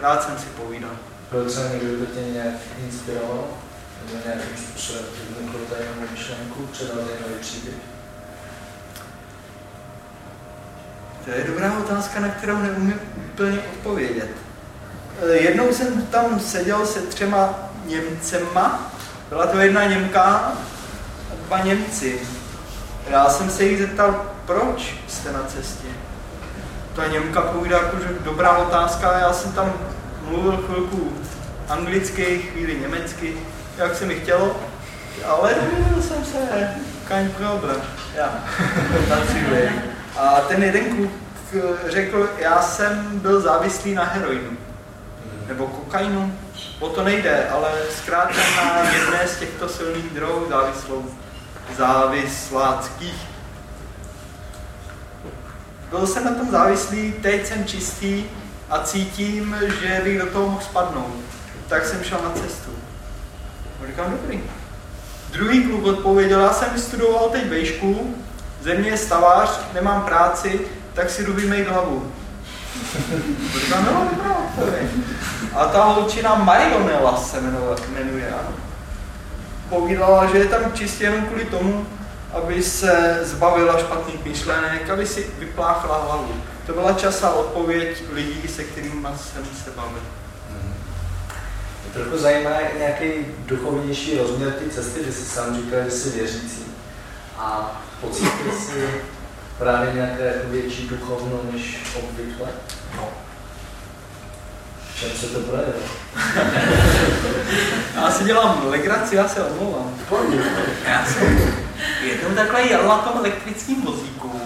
Rád 0.00 0.22
jsem 0.22 0.38
si 0.38 0.46
povídal. 0.46 0.90
Byl 1.30 1.50
se 1.50 1.68
někdo, 1.72 1.96
kdo 1.96 2.06
tě 2.06 2.20
nějak 2.20 2.54
inspiroval? 2.84 3.44
Nebo 4.06 4.18
nějakým 4.24 4.56
způsobem 4.56 5.04
vnukl 5.40 5.58
tajemnou 5.58 6.06
myšlenku, 6.10 6.66
předal 6.66 6.96
zajímavý 6.96 7.34
příběh? 7.40 7.74
To 11.24 11.30
je 11.30 11.44
dobrá 11.44 11.78
otázka, 11.78 12.20
na 12.20 12.28
kterou 12.28 12.58
neumím 12.58 13.00
úplně 13.32 13.58
odpovědět. 13.58 14.45
Eh, 15.22 15.36
jednou 15.36 15.72
jsem 15.72 16.02
tam 16.02 16.40
seděl 16.40 16.86
se 16.86 17.00
třema 17.00 17.54
Němcema, 17.86 18.92
byla 19.28 19.46
to 19.46 19.58
jedna 19.58 19.84
Němka 19.84 20.22
a 20.22 20.52
dva 21.46 21.58
Němci. 21.58 22.20
Já 23.10 23.28
jsem 23.28 23.50
se 23.50 23.64
jí 23.64 23.78
zeptal, 23.78 24.24
proč 24.46 24.94
jste 25.08 25.32
na 25.32 25.42
cestě? 25.42 25.88
Ta 26.96 27.06
Němka 27.06 27.40
povídá, 27.40 27.76
jako, 27.76 27.98
že 27.98 28.08
dobrá 28.24 28.56
otázka, 28.56 29.18
já 29.18 29.32
jsem 29.32 29.52
tam 29.52 29.72
mluvil 30.28 30.64
chvilku 30.66 31.12
anglicky, 31.68 32.38
chvíli 32.38 32.80
německy, 32.80 33.36
jak 33.78 33.96
se 33.96 34.04
mi 34.04 34.14
chtělo. 34.14 34.56
ale 35.26 35.54
dověděl 35.54 36.02
jsem 36.02 36.24
se, 36.24 36.70
kein 37.08 37.30
problem, 37.30 37.82
já, 38.14 38.44
na 39.08 39.16
cíli. 39.26 39.70
A 40.16 40.40
ten 40.40 40.62
jeden 40.62 40.96
kluk 40.96 41.10
eh, 41.56 41.90
řekl, 41.90 42.30
já 42.38 42.62
jsem 42.62 43.20
byl 43.20 43.40
závislý 43.40 43.94
na 43.94 44.04
heroinu, 44.04 44.56
nebo 45.48 45.66
kokainu, 45.66 46.38
o 46.80 46.88
to 46.88 47.04
nejde, 47.04 47.48
ale 47.48 47.70
zkrátka 47.90 48.40
na 48.56 48.90
jedné 48.90 49.28
z 49.28 49.38
těchto 49.38 49.68
silných 49.68 50.10
drog 50.10 50.48
závislou, 50.48 51.04
závisláckých. 51.76 53.26
Byl 55.90 56.06
jsem 56.06 56.24
na 56.24 56.34
tom 56.34 56.50
závislý, 56.50 57.12
teď 57.12 57.46
jsem 57.46 57.64
čistý 57.64 58.24
a 58.70 58.78
cítím, 58.78 59.56
že 59.80 60.00
bych 60.04 60.18
do 60.18 60.26
toho 60.26 60.46
mohl 60.46 60.62
spadnout. 60.62 61.14
Tak 61.68 61.86
jsem 61.86 62.04
šel 62.04 62.18
na 62.24 62.30
cestu. 62.30 62.70
A 63.82 63.86
říkám, 63.86 64.10
dobrý. 64.10 64.40
Druhý 65.30 65.64
kluk 65.64 65.84
odpověděl, 65.84 66.40
já 66.40 66.52
jsem 66.52 66.78
studoval 66.78 67.28
teď 67.28 67.48
vejšku, 67.48 68.16
země 68.62 68.88
je 68.88 68.98
stavář, 68.98 69.60
nemám 69.74 70.02
práci, 70.02 70.60
tak 70.94 71.10
si 71.10 71.24
jdu 71.24 71.32
vymejt 71.32 71.68
hlavu. 71.68 72.12
Říkám, 73.60 73.84
no, 73.84 74.08
dobrá. 74.10 74.36
A 75.54 75.64
ta 75.64 75.84
holčina 75.84 76.34
Marionella 76.34 77.16
se 77.16 77.40
jmenuje, 77.92 78.28
ano. 78.28 78.48
Povídala, 79.68 80.26
že 80.26 80.38
je 80.38 80.46
tam 80.46 80.72
čistě 80.72 81.04
jenom 81.04 81.22
kvůli 81.22 81.44
tomu, 81.44 81.86
aby 82.32 82.62
se 82.62 83.20
zbavila 83.22 83.78
špatných 83.78 84.24
myšlenek, 84.24 84.90
aby 84.90 85.06
si 85.06 85.26
vypláchla 85.38 86.04
hlavu. 86.04 86.34
To 86.66 86.72
byla 86.72 86.92
časá 86.92 87.30
odpověď 87.30 88.02
lidí, 88.12 88.48
se 88.48 88.64
kterými 88.64 89.06
jsem 89.16 89.44
se 89.64 89.70
bavil. 89.76 90.02
Mě 91.82 91.92
trochu 91.92 92.18
zajímá 92.18 92.50
nějaký 92.78 93.06
duchovnější 93.46 94.18
rozměr 94.18 94.52
té 94.52 94.70
cesty, 94.70 95.04
že 95.04 95.12
jsi 95.12 95.24
sám 95.24 95.56
říkal, 95.56 95.80
že 95.84 95.90
jsi 95.90 96.10
věřící. 96.10 96.64
A 97.38 97.80
pocítil 98.00 98.52
jsi 98.52 98.88
právě 99.58 99.92
nějaké 99.92 100.22
jako 100.22 100.48
větší 100.48 100.88
duchovno 100.88 101.40
než 101.52 101.78
obvykle? 101.96 102.48
No. 102.96 103.08
V 104.96 105.00
čem 105.00 105.10
se 105.10 105.26
to 105.26 105.40
projevilo? 105.40 105.88
Já 107.94 108.10
si 108.10 108.24
dělám 108.24 108.62
legraci, 108.66 109.16
já 109.16 109.28
se 109.28 109.42
omlouvám. 109.42 109.94
Já 110.86 111.06
jsem 111.06 111.54
jednou 112.02 112.34
takhle 112.34 112.62
jel 112.62 112.88
na 112.88 112.98
tom 112.98 113.18
elektrickém 113.18 113.82
vozíku 113.82 114.40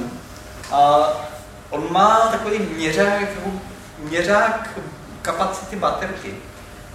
a 0.73 1.09
on 1.71 1.93
má 1.93 2.29
takový 2.31 2.59
měřák, 2.59 3.29
měřák 3.99 4.79
kapacity 5.23 5.77
baterky. 5.77 6.35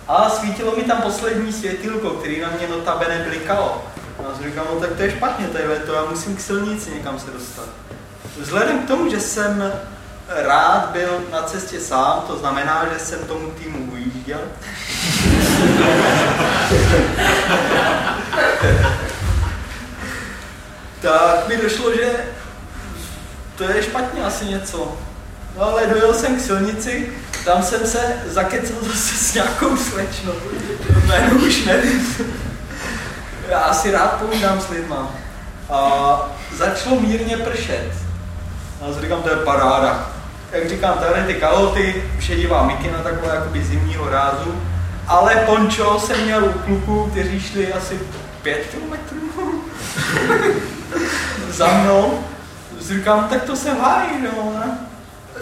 A 0.08 0.30
svítilo 0.30 0.76
mi 0.76 0.84
tam 0.84 1.02
poslední 1.02 1.54
světilko, 1.54 2.10
který 2.10 2.42
na 2.42 2.50
mě 2.58 2.68
notabene 2.68 3.26
blikalo. 3.28 3.86
A 4.20 4.22
já 4.30 4.36
jsem 4.36 4.46
říkal, 4.46 4.66
no 4.74 4.80
tak 4.80 4.94
to 4.94 5.04
je 5.04 5.12
špatně, 5.12 5.48
tady 5.48 5.64
to, 5.86 5.94
já 5.94 6.06
musím 6.06 6.36
k 6.36 6.42
silnici 6.42 6.92
někam 6.92 7.20
se 7.20 7.32
dostat. 7.32 7.70
Vzhledem 8.40 8.80
k 8.80 8.88
tomu, 8.88 9.10
že 9.10 9.20
jsem 9.20 9.74
rád 10.28 10.90
byl 10.94 11.22
na 11.32 11.44
cestě 11.44 11.80
sám, 11.80 12.24
to 12.28 12.38
znamená, 12.38 12.86
že 12.94 13.00
jsem 13.00 13.20
tomu 13.20 13.52
týmu 13.52 13.92
ujížděl. 13.92 14.40
tak 21.02 21.48
mi 21.48 21.58
došlo, 21.58 21.96
že 21.96 22.12
to 23.56 23.64
je 23.64 23.84
špatně 23.84 24.26
asi 24.26 24.46
něco. 24.46 24.98
No 25.58 25.64
ale 25.64 25.88
dojel 25.88 26.14
jsem 26.14 26.38
k 26.38 26.42
silnici, 26.42 27.14
tam 27.46 27.64
jsem 27.64 27.88
se 27.88 28.24
zakecal 28.26 28.78
zase 28.82 29.16
s 29.16 29.34
nějakou 29.34 29.78
slečnou. 29.78 30.34
Jméno 31.06 31.36
už 31.36 31.66
nevím. 31.66 32.16
Já 33.50 33.74
si 33.74 33.92
rád 33.92 34.20
povídám 34.20 34.62
s 34.62 34.70
lidma. 34.70 35.12
A 35.70 36.18
začalo 36.58 37.00
mírně 37.00 37.38
pršet. 37.38 37.92
A 38.82 39.02
říkám, 39.02 39.24
to 39.24 39.30
je 39.30 39.36
paráda. 39.36 40.15
Jak 40.52 40.70
říkám, 40.70 40.98
tady 40.98 41.24
ty 41.24 41.34
kaloty, 41.34 42.04
šedivá 42.20 42.64
mikina 42.64 42.98
taková 42.98 43.34
jakoby 43.34 43.64
zimního 43.64 44.10
rázu. 44.10 44.62
Ale 45.08 45.36
pončo 45.36 46.00
jsem 46.00 46.24
měl 46.24 46.46
u 46.46 46.60
kluků, 46.60 47.10
kteří 47.12 47.40
šli 47.40 47.74
asi 47.74 48.00
pět 48.42 48.68
kilometrů 48.72 49.20
za 51.50 51.68
mnou. 51.68 52.24
Říkám, 52.80 53.28
tak 53.30 53.44
to 53.44 53.56
se 53.56 53.74
hájí, 53.74 54.10
no. 54.22 54.54
Ne? 54.60 54.78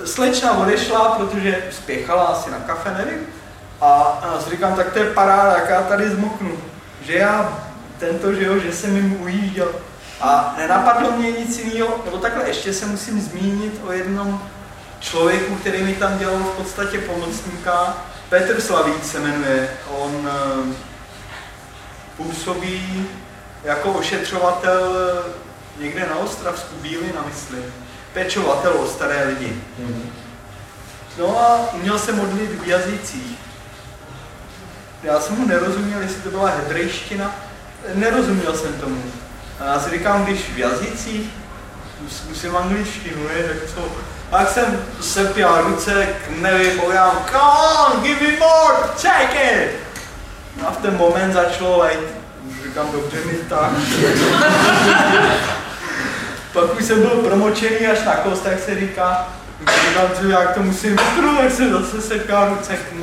Slečna 0.05 0.57
odešla, 0.57 1.09
protože 1.09 1.63
spěchala 1.71 2.23
asi 2.23 2.51
na 2.51 2.57
kafe, 2.57 2.91
nevím. 2.97 3.19
A, 3.81 3.91
a 3.91 4.49
říkám, 4.49 4.75
tak 4.75 4.93
to 4.93 4.99
je 4.99 5.05
paráda, 5.05 5.53
jak 5.53 5.69
já 5.69 5.81
tady 5.81 6.09
zmoknu. 6.09 6.51
Že 7.05 7.13
já 7.13 7.59
tento, 7.99 8.33
že 8.33 8.45
jo, 8.45 8.59
že 8.59 8.73
jsem 8.73 8.95
jim 8.95 9.21
ujížděl. 9.21 9.69
A 10.21 10.55
nenapadlo 10.57 11.11
mě 11.11 11.31
nic 11.31 11.57
jiného, 11.57 11.99
nebo 12.05 12.17
takhle 12.17 12.47
ještě 12.47 12.73
se 12.73 12.85
musím 12.85 13.21
zmínit 13.21 13.81
o 13.87 13.91
jednom 13.91 14.41
člověku, 15.03 15.55
který 15.55 15.83
mi 15.83 15.93
tam 15.93 16.17
dělal 16.17 16.37
v 16.37 16.57
podstatě 16.57 16.97
pomocníka. 16.97 17.97
Petr 18.29 18.61
Slavík 18.61 19.05
se 19.05 19.19
jmenuje. 19.19 19.69
On 19.89 20.15
uh, 20.15 20.73
působí 22.17 23.07
jako 23.63 23.91
ošetřovatel 23.91 24.95
někde 25.79 26.05
na 26.09 26.15
Ostravsku, 26.15 26.75
Bílina, 26.81 27.23
myslím. 27.27 27.63
Pečovatel 28.13 28.71
o 28.71 28.87
staré 28.87 29.27
lidi. 29.27 29.55
No 31.17 31.39
a 31.39 31.73
uměl 31.73 31.99
se 31.99 32.11
modlit 32.11 32.51
v 32.61 32.67
jazycích. 32.67 33.37
Já 35.03 35.19
jsem 35.19 35.35
mu 35.35 35.47
nerozuměl, 35.47 36.01
jestli 36.01 36.21
to 36.21 36.29
byla 36.29 36.49
hebrejština. 36.49 37.35
Nerozuměl 37.93 38.57
jsem 38.57 38.73
tomu. 38.73 39.03
A 39.59 39.65
já 39.65 39.79
si 39.79 39.89
říkám, 39.89 40.25
když 40.25 40.49
v 40.49 40.57
jazycích 40.57 41.29
zkusím 42.09 42.57
angličtinu, 42.57 43.29
je, 43.29 43.43
tak 43.43 43.69
co? 43.75 43.91
A 44.31 44.39
jak 44.39 44.49
jsem 44.49 44.85
sepěl 45.01 45.61
ruce 45.61 46.07
nebi, 46.29 46.71
povídám, 46.71 47.25
come 47.31 47.43
on, 47.43 48.03
give 48.03 48.21
me 48.21 48.37
more, 48.39 48.77
take 49.01 49.53
it! 49.53 49.71
A 50.67 50.71
v 50.71 50.77
ten 50.77 50.97
moment 50.97 51.33
začalo 51.33 51.77
lejt. 51.77 51.99
Říkám, 52.63 52.91
dobře 52.91 53.17
mi 53.25 53.33
tak. 53.33 53.71
Pak 56.53 56.79
už 56.79 56.85
jsem 56.85 57.01
byl 57.01 57.09
promočený 57.09 57.87
až 57.87 58.03
na 58.05 58.15
kost, 58.15 58.45
jak 58.45 58.59
se 58.59 58.79
říká. 58.79 59.27
Říkám, 59.59 60.07
že 60.21 60.27
jak 60.27 60.53
to 60.53 60.63
musím 60.63 60.89
vytrhnout, 60.89 61.43
jak 61.43 61.53
se 61.53 61.69
zase 61.69 62.01
sepěl 62.01 62.49
ruce 62.49 62.77
k. 62.77 62.93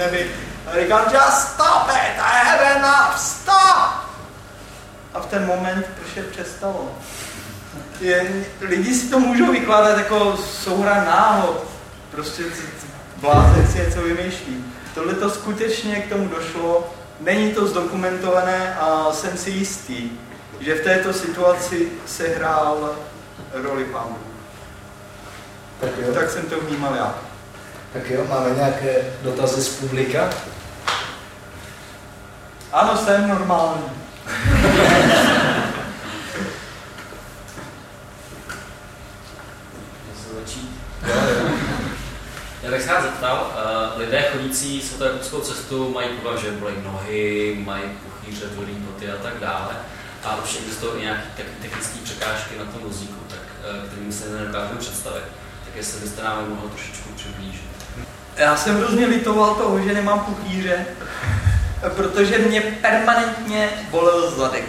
A 0.66 0.80
říkám, 0.80 1.04
just 1.12 1.48
stop 1.48 1.88
it, 1.88 2.20
I 2.20 2.46
have 2.46 2.76
enough, 2.76 3.18
stop! 3.18 4.10
A 5.14 5.20
v 5.20 5.26
ten 5.26 5.46
moment 5.46 5.86
pršet 5.86 6.26
přestalo. 6.26 6.88
Je, 8.00 8.44
lidi 8.60 8.94
si 8.94 9.10
to 9.10 9.20
můžou 9.20 9.52
vykládat 9.52 9.98
jako 9.98 10.36
souhra 10.36 11.04
náhod. 11.04 11.64
Prostě 12.10 12.42
blázen 13.16 13.66
si 13.66 13.78
něco 13.78 14.02
vymýšlí. 14.02 14.64
Tohle 14.94 15.14
to 15.14 15.30
skutečně 15.30 15.96
k 15.96 16.08
tomu 16.08 16.28
došlo, 16.28 16.90
není 17.20 17.52
to 17.52 17.66
zdokumentované 17.66 18.74
a 18.74 19.12
jsem 19.12 19.36
si 19.36 19.50
jistý, 19.50 20.10
že 20.60 20.74
v 20.74 20.84
této 20.84 21.12
situaci 21.12 21.88
se 22.06 22.28
hrál 22.28 22.94
roli 23.52 23.84
pánu. 23.84 24.16
Tak 25.80 25.90
jo. 25.98 26.14
Tak 26.14 26.30
jsem 26.30 26.42
to 26.42 26.60
vnímal 26.60 26.94
já. 26.94 27.14
Tak 27.92 28.10
jo, 28.10 28.24
máme 28.28 28.50
nějaké 28.50 28.96
dotazy 29.22 29.62
z 29.62 29.68
publika? 29.68 30.30
Ano, 32.72 32.96
jsem 32.96 33.28
normální. 33.28 33.84
Já 42.62 42.70
bych 42.70 42.82
se 42.82 42.92
rád 42.92 43.02
zeptal, 43.02 43.50
uh, 43.94 44.00
lidé 44.00 44.24
chodící 44.32 44.82
svatojakubskou 44.82 45.40
cestu 45.40 45.92
mají 45.92 46.08
problém, 46.08 46.38
že 46.44 46.50
bolí 46.50 46.74
nohy, 46.84 47.56
mají 47.64 47.82
puchýře, 47.82 48.46
dvorní 48.46 48.74
boty 48.74 49.10
a 49.10 49.16
tak 49.22 49.34
dále. 49.40 49.76
A 50.24 50.36
určitě 50.36 50.58
existují 50.58 50.92
i 51.00 51.04
nějaké 51.04 51.42
technické 51.62 51.98
překážky 52.04 52.58
na 52.58 52.64
tom 52.64 52.82
vozíku, 52.82 53.20
tak, 53.28 53.38
uh, 53.38 53.88
kterými 53.88 54.12
se 54.12 54.28
nedokážeme 54.28 54.78
představit. 54.78 55.24
Tak 55.64 55.76
jestli 55.76 56.00
byste 56.00 56.22
nám 56.22 56.48
mohl 56.48 56.68
trošičku 56.68 57.08
přiblížit. 57.16 57.70
Já 58.36 58.56
jsem 58.56 58.76
hrozně 58.76 59.06
litoval 59.06 59.54
toho, 59.54 59.80
že 59.80 59.94
nemám 59.94 60.20
puchýře, 60.20 60.86
protože 61.96 62.38
mě 62.38 62.60
permanentně 62.60 63.68
bolel 63.90 64.30
zadek. 64.30 64.64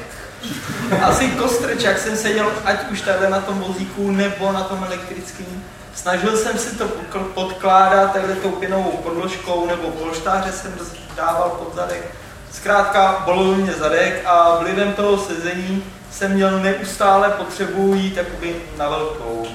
Asi 1.02 1.28
kostrč, 1.28 1.84
jak 1.84 2.00
jsem 2.00 2.18
seděl, 2.18 2.52
ať 2.66 2.90
už 2.92 3.02
tady 3.02 3.30
na 3.30 3.40
tom 3.40 3.60
vozíku 3.60 4.12
nebo 4.12 4.52
na 4.52 4.62
tom 4.62 4.84
elektrickém. 4.84 5.64
Snažil 5.96 6.38
jsem 6.38 6.58
si 6.58 6.76
to 6.76 6.88
podkládat 7.34 8.14
takhle 8.14 8.36
tou 8.36 8.52
pěnovou 8.52 8.92
podložkou 8.92 9.66
nebo 9.66 9.92
polštáře 9.92 10.52
jsem 10.52 10.74
dával 11.16 11.50
pod 11.50 11.76
zadek. 11.76 12.16
Zkrátka 12.52 13.22
bolel 13.26 13.56
mě 13.56 13.74
zadek 13.74 14.26
a 14.26 14.58
vlivem 14.60 14.94
toho 14.94 15.18
sezení 15.18 15.84
jsem 16.12 16.32
měl 16.34 16.60
neustále 16.60 17.30
potřebu 17.30 17.96
jít 17.96 18.18
jakoby 18.18 18.62
na 18.78 18.90
velkou. 18.90 19.48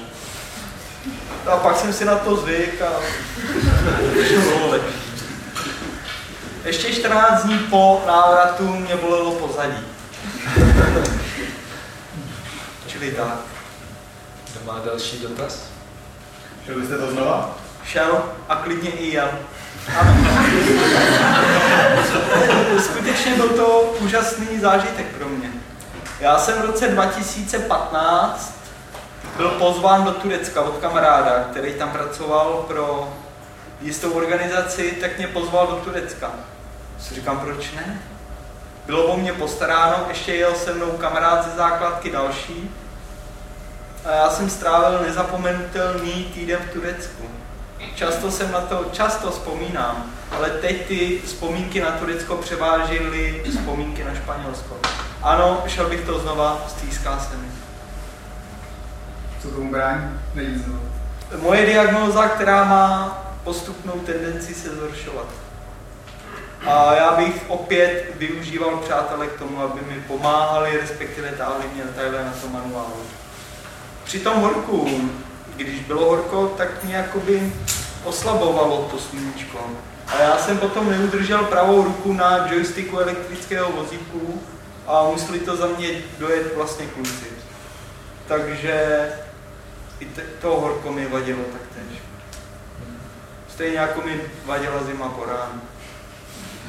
A 1.47 1.57
pak 1.57 1.77
jsem 1.77 1.93
si 1.93 2.05
na 2.05 2.15
to 2.15 2.35
zvyk 2.35 2.81
a 2.81 2.89
bylo 4.29 4.69
lepší. 4.69 5.07
Ještě 6.65 6.93
14 6.93 7.43
dní 7.43 7.59
po 7.59 8.03
návratu 8.07 8.63
mě 8.63 8.95
bolelo 8.95 9.31
pozadí. 9.31 9.85
Čili 12.87 13.11
tak. 13.11 13.37
Kdo 14.51 14.65
má 14.65 14.79
další 14.85 15.19
dotaz? 15.19 15.76
Šel 16.67 16.79
byste 16.79 16.97
to 16.97 17.11
znova? 17.11 17.55
Šel 17.85 18.23
a 18.49 18.55
klidně 18.55 18.89
i 18.89 19.13
jel. 19.13 19.29
Ano. 19.99 20.11
Skutečně 22.79 23.35
byl 23.35 23.49
to 23.49 23.95
úžasný 23.99 24.59
zážitek 24.59 25.05
pro 25.17 25.29
mě. 25.29 25.49
Já 26.19 26.39
jsem 26.39 26.61
v 26.61 26.65
roce 26.65 26.87
2015 26.87 28.53
byl 29.37 29.49
pozván 29.49 30.03
do 30.03 30.11
Turecka 30.11 30.61
od 30.61 30.77
kamaráda, 30.77 31.43
který 31.51 31.73
tam 31.73 31.89
pracoval 31.89 32.65
pro 32.67 33.13
jistou 33.81 34.11
organizaci, 34.11 34.97
tak 35.01 35.17
mě 35.17 35.27
pozval 35.27 35.67
do 35.67 35.75
Turecka. 35.75 36.31
Si 36.99 37.15
říkám, 37.15 37.39
proč 37.39 37.71
ne? 37.71 38.01
Bylo 38.85 39.03
o 39.03 39.17
mě 39.17 39.33
postaráno, 39.33 40.05
ještě 40.09 40.35
jel 40.35 40.55
se 40.55 40.73
mnou 40.73 40.91
kamarád 40.91 41.45
ze 41.45 41.57
základky 41.57 42.11
další. 42.11 42.71
A 44.07 44.11
já 44.11 44.29
jsem 44.29 44.49
strávil 44.49 44.99
nezapomenutelný 45.01 46.23
týden 46.33 46.59
v 46.69 46.73
Turecku. 46.73 47.23
Často 47.95 48.31
jsem 48.31 48.51
na 48.51 48.61
to, 48.61 48.85
často 48.91 49.31
vzpomínám, 49.31 50.05
ale 50.31 50.49
teď 50.49 50.87
ty 50.87 51.21
vzpomínky 51.25 51.81
na 51.81 51.91
Turecko 51.91 52.35
převážily 52.35 53.43
vzpomínky 53.49 54.03
na 54.03 54.15
Španělsko. 54.15 54.77
Ano, 55.21 55.63
šel 55.67 55.89
bych 55.89 56.01
to 56.01 56.19
znova, 56.19 56.65
stýská 56.67 57.19
se 57.19 57.37
mi. 57.37 57.47
Co 59.41 59.51
tomu 59.51 59.71
brání? 59.71 60.19
Nejít 60.33 60.57
znovu. 60.57 60.91
Moje 61.41 61.65
diagnóza, 61.65 62.27
která 62.27 62.63
má 62.63 63.17
postupnou 63.43 63.93
tendenci 63.93 64.53
se 64.53 64.69
zhoršovat. 64.69 65.27
A 66.67 66.93
já 66.93 67.15
bych 67.15 67.43
opět 67.47 68.15
využíval 68.15 68.77
přátelé 68.77 69.27
k 69.27 69.39
tomu, 69.39 69.61
aby 69.61 69.81
mi 69.81 70.01
pomáhali, 70.01 70.77
respektive 70.81 71.31
táhli 71.31 71.65
mě 71.73 71.83
takhle 71.83 72.25
na 72.25 72.33
to 72.41 72.47
manuálu. 72.47 73.03
Při 74.07 74.19
tom 74.19 74.41
horku, 74.41 75.09
když 75.55 75.79
bylo 75.79 76.05
horko, 76.05 76.53
tak 76.57 76.83
mě 76.83 76.95
jakoby 76.95 77.53
oslabovalo 78.03 78.87
to 78.91 78.99
sluníčko. 78.99 79.59
A 80.07 80.21
já 80.21 80.37
jsem 80.37 80.57
potom 80.57 80.89
neudržel 80.89 81.43
pravou 81.43 81.83
ruku 81.83 82.13
na 82.13 82.47
joysticku 82.47 82.99
elektrického 82.99 83.71
vozíku 83.71 84.41
a 84.87 85.03
museli 85.03 85.39
to 85.39 85.55
za 85.55 85.67
mě 85.67 85.89
dojet 86.19 86.55
vlastně 86.55 86.85
kluci. 86.85 87.25
Takže 88.27 89.07
i 89.99 90.07
to 90.41 90.59
horko 90.59 90.91
mi 90.91 91.05
vadilo 91.05 91.43
taktéž. 91.43 91.99
Stejně 93.49 93.77
jako 93.77 94.01
mi 94.01 94.21
vadila 94.45 94.83
zima 94.83 95.09
po 95.09 95.25
ránu. 95.25 95.61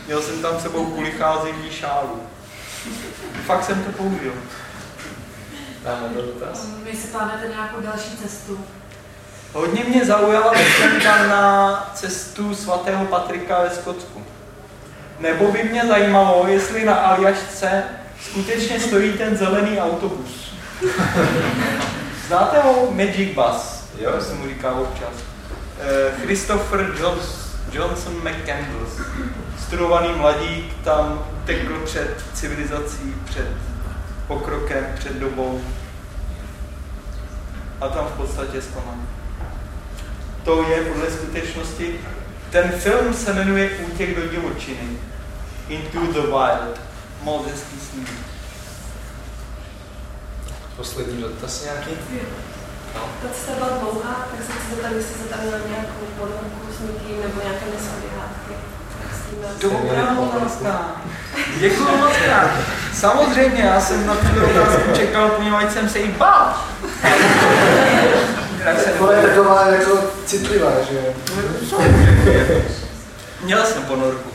Měl 0.06 0.22
jsem 0.22 0.42
tam 0.42 0.60
sebou 0.60 0.86
kulichá 0.86 1.44
zimní 1.44 1.70
šálu. 1.70 2.22
Fakt 3.46 3.64
jsem 3.64 3.84
to 3.84 3.92
použil. 3.92 4.32
Dáme 5.84 6.08
do 6.14 6.22
dotaz. 6.22 6.66
Vy 6.90 6.96
si 6.96 7.08
plánujete 7.08 7.48
nějakou 7.48 7.80
další 7.80 8.16
cestu? 8.16 8.60
Hodně 9.52 9.84
mě 9.84 10.04
zaujala 10.04 10.52
myšlenka 10.52 11.26
na 11.26 11.90
cestu 11.94 12.54
svatého 12.54 13.04
Patrika 13.04 13.62
ve 13.62 13.70
Skotsku. 13.70 14.22
Nebo 15.20 15.52
by 15.52 15.62
mě 15.62 15.86
zajímalo, 15.86 16.44
jestli 16.48 16.84
na 16.84 16.94
Aljašce 16.94 17.82
skutečně 18.22 18.80
stojí 18.80 19.12
ten 19.12 19.36
zelený 19.36 19.80
autobus. 19.80 20.54
Znáte 22.28 22.60
ho 22.60 22.90
Magic 22.90 23.34
Bus? 23.34 23.84
Jo, 23.98 24.12
jsem 24.20 24.38
mu 24.38 24.48
říkal 24.48 24.82
občas. 24.82 25.12
Eh, 25.80 26.12
Christopher 26.22 26.94
Johns, 27.00 27.54
Johnson 27.72 28.14
McCandless, 28.14 29.00
studovaný 29.66 30.08
mladík, 30.16 30.74
tam 30.84 31.26
tekl 31.44 31.80
před 31.84 32.24
civilizací, 32.34 33.14
před 33.24 33.48
pokrokem, 34.28 34.86
před 34.98 35.12
dobou. 35.12 35.60
A 37.80 37.88
tam 37.88 38.04
v 38.06 38.16
podstatě 38.16 38.62
zklamal. 38.62 38.94
To 40.44 40.62
je 40.62 40.80
podle 40.84 41.10
skutečnosti. 41.10 42.00
Ten 42.50 42.72
film 42.72 43.14
se 43.14 43.32
jmenuje 43.32 43.70
Útěk 43.70 44.16
do 44.16 44.28
divočiny. 44.28 44.88
Into 45.68 46.00
the 46.00 46.20
Wild. 46.20 46.80
Moc 47.22 47.46
hezký 47.46 47.80
snímek. 47.80 48.14
Poslední 50.76 51.22
dotaz 51.22 51.64
nějaký? 51.64 51.90
No. 52.94 53.00
Ta 53.22 53.28
cesta 53.34 53.52
byla 53.52 53.68
dlouhá, 53.68 54.28
tak 54.30 54.46
se 54.46 54.52
chci 54.52 54.74
zeptat, 54.74 54.92
jestli 54.92 55.14
se 55.14 55.28
tam 55.28 55.40
měl 55.40 55.60
nějakou 55.68 56.06
ponorku 56.18 56.72
s 56.78 56.80
někým 56.80 57.22
nebo 57.22 57.40
nějaké 57.42 57.64
neshody 57.64 58.08
hádky. 58.18 58.67
Dobrá 59.60 60.18
otázka. 60.18 60.80
Děkuji 61.60 61.96
moc 61.96 62.16
krát. 62.24 62.50
Samozřejmě, 62.94 63.62
já 63.62 63.80
jsem 63.80 64.06
na 64.06 64.14
tu 64.14 64.44
otázku 64.50 64.92
čekal, 64.96 65.28
poněvadž 65.28 65.72
jsem 65.72 65.88
se 65.88 65.98
jí 65.98 66.08
bál. 66.08 66.54
To 68.98 69.12
je 69.12 69.22
taková 69.22 69.68
jako 69.68 69.98
citlivá, 70.26 70.70
že 70.90 71.00
Měl 73.44 73.64
jsem 73.64 73.82
ponorku. 73.82 74.30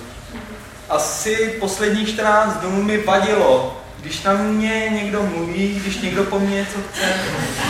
Asi 0.90 1.56
posledních 1.60 2.10
14 2.10 2.54
dnů 2.54 2.84
mi 2.84 2.98
vadilo, 2.98 3.82
když 4.00 4.24
na 4.24 4.34
mě 4.34 4.90
někdo 4.90 5.24
mluví, 5.24 5.80
když 5.84 6.02
někdo 6.02 6.24
po 6.24 6.40
mně 6.40 6.56
něco 6.56 6.78
chce. 6.92 7.14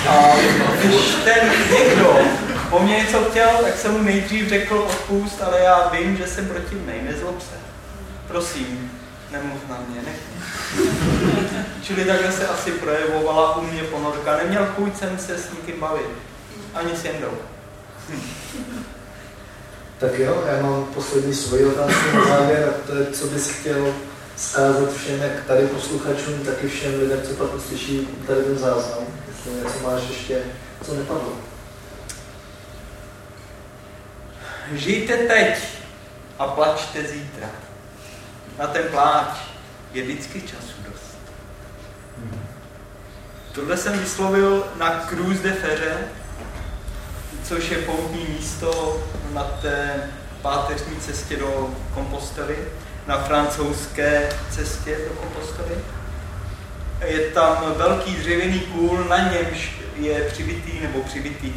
A 0.09 0.35
když 0.83 1.15
ten 1.23 1.51
někdo 1.71 2.17
po 2.73 2.79
mně 2.79 2.97
něco 2.97 3.23
chtěl, 3.23 3.49
tak 3.61 3.77
jsem 3.77 3.91
mu 3.91 4.03
nejdřív 4.03 4.49
řekl 4.49 4.77
odpust, 4.77 5.41
ale 5.41 5.59
já 5.59 5.89
vím, 5.89 6.17
že 6.17 6.27
jsem 6.27 6.47
protivnej, 6.47 7.01
nezlob 7.01 7.41
se. 7.41 7.55
Prosím, 8.27 8.91
nemluv 9.31 9.69
na 9.69 9.83
mě, 9.89 10.01
nech 10.01 10.19
mě. 10.33 10.91
Čili 11.83 12.05
takhle 12.05 12.31
se 12.31 12.47
asi 12.47 12.71
projevovala 12.71 13.57
u 13.57 13.61
mě 13.61 13.83
ponorka. 13.83 14.37
Neměl 14.37 14.65
chuť 14.75 14.97
jsem 14.97 15.17
se 15.17 15.37
s 15.37 15.51
nikým 15.51 15.79
bavit. 15.79 16.09
Ani 16.73 16.95
s 16.95 17.05
Jendou. 17.05 17.37
Tak 19.97 20.19
jo, 20.19 20.43
já 20.47 20.61
mám 20.61 20.85
poslední 20.85 21.33
svoji 21.33 21.65
otázku 21.65 22.17
na 22.17 22.25
závěr 22.25 22.69
a 22.69 22.87
to 22.87 22.95
je, 22.95 23.05
co 23.05 23.27
bys 23.27 23.49
chtěl 23.49 23.93
zkázat 24.35 24.93
všem, 24.93 25.21
jak 25.21 25.43
tady 25.47 25.67
posluchačům, 25.67 26.39
tak 26.45 26.63
i 26.63 26.67
všem 26.67 26.99
lidem, 26.99 27.21
co 27.21 27.33
pak 27.33 27.55
uslyší 27.55 28.07
tady 28.27 28.41
ten 28.41 28.57
záznam. 28.57 29.03
Jestli 29.27 29.51
něco 29.51 29.89
máš 29.89 30.01
ještě, 30.09 30.37
co 30.85 30.93
nepadlo. 30.93 31.52
Žijte 34.71 35.17
teď 35.17 35.57
a 36.39 36.47
plačte 36.47 37.03
zítra. 37.03 37.49
Na 38.59 38.67
ten 38.67 38.83
pláč 38.91 39.37
je 39.93 40.03
vždycky 40.03 40.41
času 40.41 40.73
dost. 40.89 41.17
Tohle 43.51 43.77
jsem 43.77 43.99
vyslovil 43.99 44.67
na 44.77 45.05
Cruz 45.09 45.39
de 45.39 45.51
Ferre, 45.51 45.97
což 47.43 47.69
je 47.69 47.77
poutní 47.77 48.25
místo 48.29 49.03
na 49.33 49.43
té 49.43 50.09
páteřní 50.41 50.95
cestě 50.99 51.37
do 51.37 51.75
Kompostely, 51.93 52.57
na 53.07 53.17
francouzské 53.17 54.29
cestě 54.51 54.97
do 55.09 55.15
Kompostely. 55.15 55.75
Je 57.05 57.19
tam 57.19 57.73
velký 57.77 58.15
dřevěný 58.15 58.59
kůl, 58.59 59.03
na 59.03 59.17
němž 59.17 59.71
je 59.95 60.21
přibitý 60.21 60.79
nebo 60.79 60.99
přibitý 60.99 61.53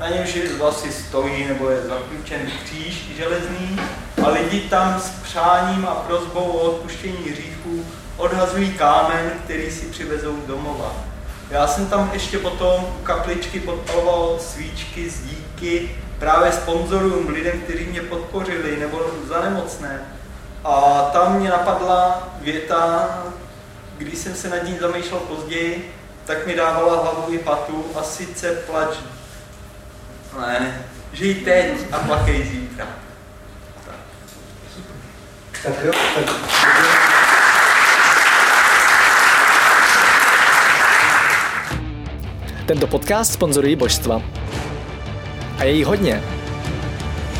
na 0.00 0.08
němž 0.08 0.38
vlastně 0.58 0.92
stojí 0.92 1.44
nebo 1.48 1.70
je 1.70 1.82
zaklíčen 1.82 2.40
kříž 2.64 3.16
železný 3.16 3.80
a 4.24 4.28
lidi 4.28 4.60
tam 4.60 5.00
s 5.00 5.10
přáním 5.10 5.86
a 5.88 5.94
prozbou 5.94 6.40
o 6.40 6.60
odpuštění 6.60 7.30
hříchů 7.30 7.84
odhazují 8.16 8.72
kámen, 8.72 9.32
který 9.44 9.70
si 9.70 9.86
přivezou 9.86 10.36
domova. 10.46 10.92
Já 11.50 11.66
jsem 11.66 11.86
tam 11.86 12.10
ještě 12.12 12.38
potom 12.38 12.84
u 13.00 13.02
kapličky 13.02 13.60
podpaloval 13.60 14.38
svíčky 14.40 15.10
z 15.10 15.20
díky 15.20 15.96
právě 16.18 16.52
sponzorům, 16.52 17.28
lidem, 17.28 17.60
kteří 17.60 17.86
mě 17.86 18.00
podpořili 18.00 18.76
nebo 18.76 19.00
za 19.28 19.40
nemocné. 19.40 20.00
A 20.64 21.02
tam 21.12 21.38
mě 21.38 21.48
napadla 21.48 22.28
věta, 22.40 23.08
když 23.98 24.18
jsem 24.18 24.34
se 24.34 24.48
nad 24.48 24.64
ní 24.64 24.78
zamýšlel 24.80 25.20
později, 25.20 25.94
tak 26.24 26.46
mi 26.46 26.56
dávala 26.56 27.02
hlavu 27.02 27.32
i 27.32 27.38
patu 27.38 27.84
a 27.94 28.02
sice 28.02 28.52
plač 28.52 28.96
ne, 30.40 30.84
žij 31.12 31.34
teď 31.34 31.92
a 31.92 31.98
plakej 31.98 32.44
zítra. 32.44 32.86
Tak. 33.86 33.94
Tak 35.62 35.84
jo, 35.84 35.92
tak 36.14 36.24
Tento 42.66 42.86
podcast 42.86 43.32
sponzorují 43.32 43.76
božstva. 43.76 44.22
A 45.58 45.64
je 45.64 45.72
jí 45.72 45.84
hodně. 45.84 46.37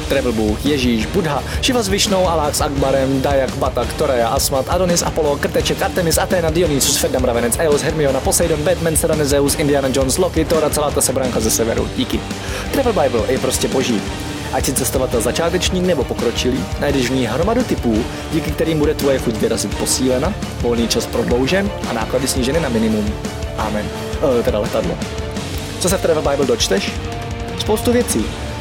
Travel 0.09 0.33
Bůh, 0.33 0.67
Ježíš, 0.67 1.07
Buddha, 1.07 1.43
Shiva 1.63 1.83
s 1.83 1.89
Višnou, 1.89 2.29
Alák 2.29 2.55
s 2.55 2.61
Akbarem, 2.61 3.23
Dayak, 3.23 3.57
Batak, 3.57 3.93
Toreja, 3.93 4.29
Asmat, 4.29 4.67
Adonis, 4.69 5.03
Apollo, 5.03 5.37
Krteček, 5.37 5.83
Artemis, 5.83 6.19
Athena, 6.19 6.51
Dionysus, 6.51 6.97
Ferdam, 6.97 7.25
Ravenec, 7.25 7.57
Eos, 7.59 7.83
Hermiona, 7.83 8.21
Poseidon, 8.21 8.63
Batman, 8.63 8.97
Serena, 8.97 9.25
Zeus, 9.25 9.55
Indiana 9.55 9.89
Jones, 9.93 10.19
Loki, 10.19 10.45
Thor 10.45 10.65
a 10.65 10.71
celá 10.71 10.91
ta 10.91 11.01
sebranka 11.01 11.41
ze 11.41 11.51
severu. 11.51 11.89
Díky. 11.97 12.21
Travel 12.73 12.93
Bible 12.93 13.33
je 13.33 13.39
prostě 13.39 13.69
boží. 13.69 14.01
Ať 14.53 14.65
si 14.65 14.73
cestovatel 14.73 15.21
začátečník 15.21 15.85
nebo 15.85 16.05
pokročilý, 16.05 16.65
najdeš 16.81 17.11
v 17.11 17.15
ní 17.15 17.27
hromadu 17.27 17.63
typů, 17.63 18.05
díky 18.33 18.51
kterým 18.51 18.79
bude 18.79 18.95
tvoje 18.95 19.19
chuť 19.19 19.35
vyrazit 19.35 19.79
posílena, 19.79 20.33
volný 20.61 20.89
čas 20.89 21.07
prodloužen 21.07 21.71
a 21.91 21.93
náklady 21.93 22.29
sníženy 22.29 22.61
na 22.61 22.69
minimum. 22.69 23.15
Amen. 23.59 23.85
E, 24.41 24.43
teda 24.43 24.59
letadlo. 24.59 24.99
Co 25.81 25.89
se 25.89 25.99
v 25.99 26.03
Travel 26.03 26.23
Bible 26.31 26.47
dočteš? 26.47 26.93
Spoustu 27.59 27.93
věcí. 27.93 28.25